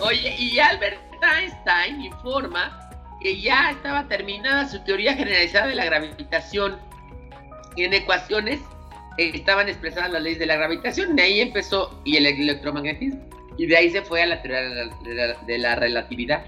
Oye, 0.00 0.36
y 0.38 0.58
Albert 0.58 1.00
Einstein 1.22 2.02
informa 2.02 2.90
que 3.20 3.40
ya 3.40 3.70
estaba 3.70 4.06
terminada 4.08 4.68
su 4.68 4.82
teoría 4.84 5.14
generalizada 5.14 5.68
de 5.68 5.74
la 5.74 5.84
gravitación. 5.84 6.78
Y 7.76 7.84
en 7.84 7.94
ecuaciones 7.94 8.60
estaban 9.16 9.68
expresadas 9.68 10.10
las 10.10 10.22
leyes 10.22 10.38
de 10.38 10.46
la 10.46 10.56
gravitación, 10.56 11.16
de 11.16 11.22
ahí 11.22 11.40
empezó, 11.40 12.00
y 12.04 12.16
el 12.16 12.26
electromagnetismo, 12.26 13.20
y 13.56 13.66
de 13.66 13.76
ahí 13.76 13.90
se 13.90 14.02
fue 14.02 14.22
a 14.22 14.26
la 14.26 14.42
teoría 14.42 14.62
de 15.46 15.58
la, 15.58 15.74
relatividad. 15.76 16.44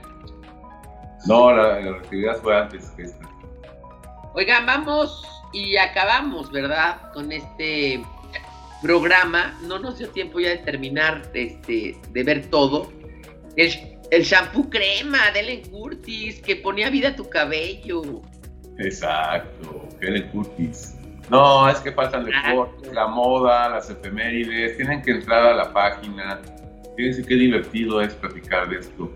No, 1.26 1.54
la, 1.54 1.76
relatividad 1.76 2.37
fue 2.42 2.57
antes 2.57 2.90
que 2.90 3.02
esta. 3.02 3.34
Oigan, 4.35 4.66
vamos 4.66 5.25
y 5.53 5.77
acabamos, 5.77 6.51
¿verdad? 6.51 7.12
Con 7.12 7.31
este 7.31 8.03
programa. 8.83 9.57
No 9.62 9.79
nos 9.79 9.99
dio 9.99 10.09
tiempo 10.11 10.40
ya 10.40 10.51
de 10.51 10.59
terminar 10.59 11.31
este, 11.35 11.97
de 12.11 12.23
ver 12.25 12.47
todo. 12.51 12.92
El, 13.57 13.73
el 14.11 14.23
shampoo 14.25 14.68
crema 14.68 15.31
de 15.33 15.40
Ellen 15.40 15.70
Curtis 15.70 16.40
que 16.40 16.57
ponía 16.57 16.90
vida 16.90 17.11
a 17.11 17.16
tu 17.16 17.29
cabello. 17.31 18.23
Exacto, 18.79 19.88
Ellen 20.01 20.29
Curtis. 20.31 20.97
No, 21.31 21.68
es 21.68 21.79
que 21.79 21.92
faltan 21.92 22.25
deportes, 22.25 22.92
la 22.92 23.07
moda, 23.07 23.68
las 23.68 23.88
efemérides, 23.88 24.77
tienen 24.77 25.01
que 25.01 25.12
entrar 25.12 25.47
a 25.47 25.55
la 25.55 25.73
página. 25.73 26.40
Fíjense 26.97 27.25
qué 27.25 27.35
divertido 27.35 28.01
es 28.01 28.12
platicar 28.14 28.68
de 28.68 28.81
esto. 28.81 29.11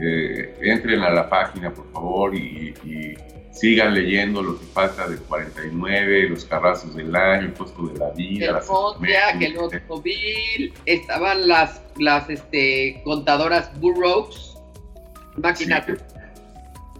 Eh, 0.00 0.54
entren 0.60 1.00
a 1.02 1.10
la 1.10 1.28
página, 1.28 1.72
por 1.72 1.90
favor, 1.92 2.34
y, 2.34 2.74
sigan 3.56 3.94
leyendo 3.94 4.42
lo 4.42 4.58
que 4.58 4.66
falta 4.66 5.08
de 5.08 5.16
49, 5.16 6.28
los 6.28 6.44
carrazos 6.44 6.94
del 6.94 7.14
año, 7.16 7.46
el 7.46 7.54
costo 7.54 7.86
de 7.86 7.98
la 7.98 8.10
vida. 8.10 8.46
El 8.46 8.52
que 9.38 9.46
el 9.46 10.74
estaban 10.84 11.48
las, 11.48 11.80
las 11.98 12.28
este, 12.28 13.00
contadoras 13.04 13.70
Burroughs, 13.80 14.58
máquinas 15.36 15.86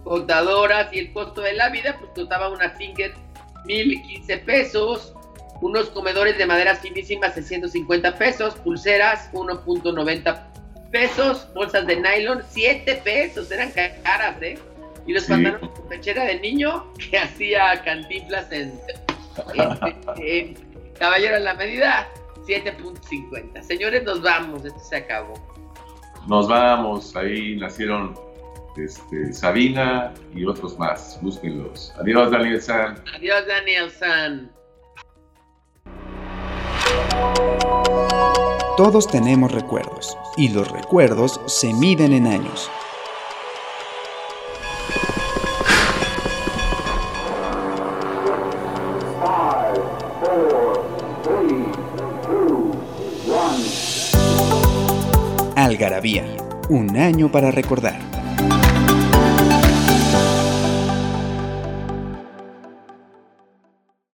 contadoras, 0.02 0.92
y 0.92 1.00
el 1.00 1.12
costo 1.12 1.42
de 1.42 1.52
la 1.52 1.68
vida, 1.68 1.96
pues 1.98 2.12
costaba 2.14 2.48
una 2.48 2.74
Singer 2.78 3.12
1015 3.66 4.38
pesos, 4.38 5.12
unos 5.60 5.90
comedores 5.90 6.38
de 6.38 6.46
madera 6.46 6.74
finísima 6.76 7.30
650 7.30 8.16
pesos, 8.16 8.54
pulseras 8.54 9.30
1.90 9.32 10.42
pesos, 10.90 11.48
bolsas 11.54 11.86
de 11.86 11.96
nylon 11.96 12.42
7 12.48 13.02
pesos, 13.04 13.50
eran 13.50 13.72
caras, 14.02 14.40
¿eh? 14.40 14.58
Y 15.06 15.12
los 15.12 15.24
pantalones 15.24 15.70
con 15.70 15.88
pechera 15.88 16.24
de 16.24 16.40
niño 16.40 16.92
que 17.10 17.18
hacía 17.18 17.82
cantinflas 17.84 18.50
en, 18.52 18.72
Caballero 20.98 21.36
en 21.36 21.44
la 21.44 21.54
medida 21.54 22.08
7.50. 22.46 23.62
Señores, 23.62 24.02
nos 24.04 24.22
vamos, 24.22 24.64
esto 24.64 24.80
se 24.80 24.96
acabó. 24.96 25.34
Nos 26.26 26.48
vamos, 26.48 27.14
ahí 27.14 27.56
nacieron 27.56 28.14
este, 28.76 29.32
Sabina 29.32 30.12
y 30.34 30.44
otros 30.46 30.78
más. 30.78 31.18
Búsquenlos. 31.22 31.92
Adiós, 31.98 32.30
Daniel 32.30 32.60
San. 32.60 33.02
Adiós, 33.14 33.46
Daniel 33.46 33.90
San. 33.90 34.50
Todos 38.76 39.06
tenemos 39.08 39.52
recuerdos 39.52 40.16
y 40.36 40.50
los 40.50 40.70
recuerdos 40.70 41.40
se 41.46 41.72
miden 41.72 42.12
en 42.12 42.26
años. 42.26 42.70
Un 56.68 56.96
año 56.96 57.32
para 57.32 57.50
recordar. 57.50 58.15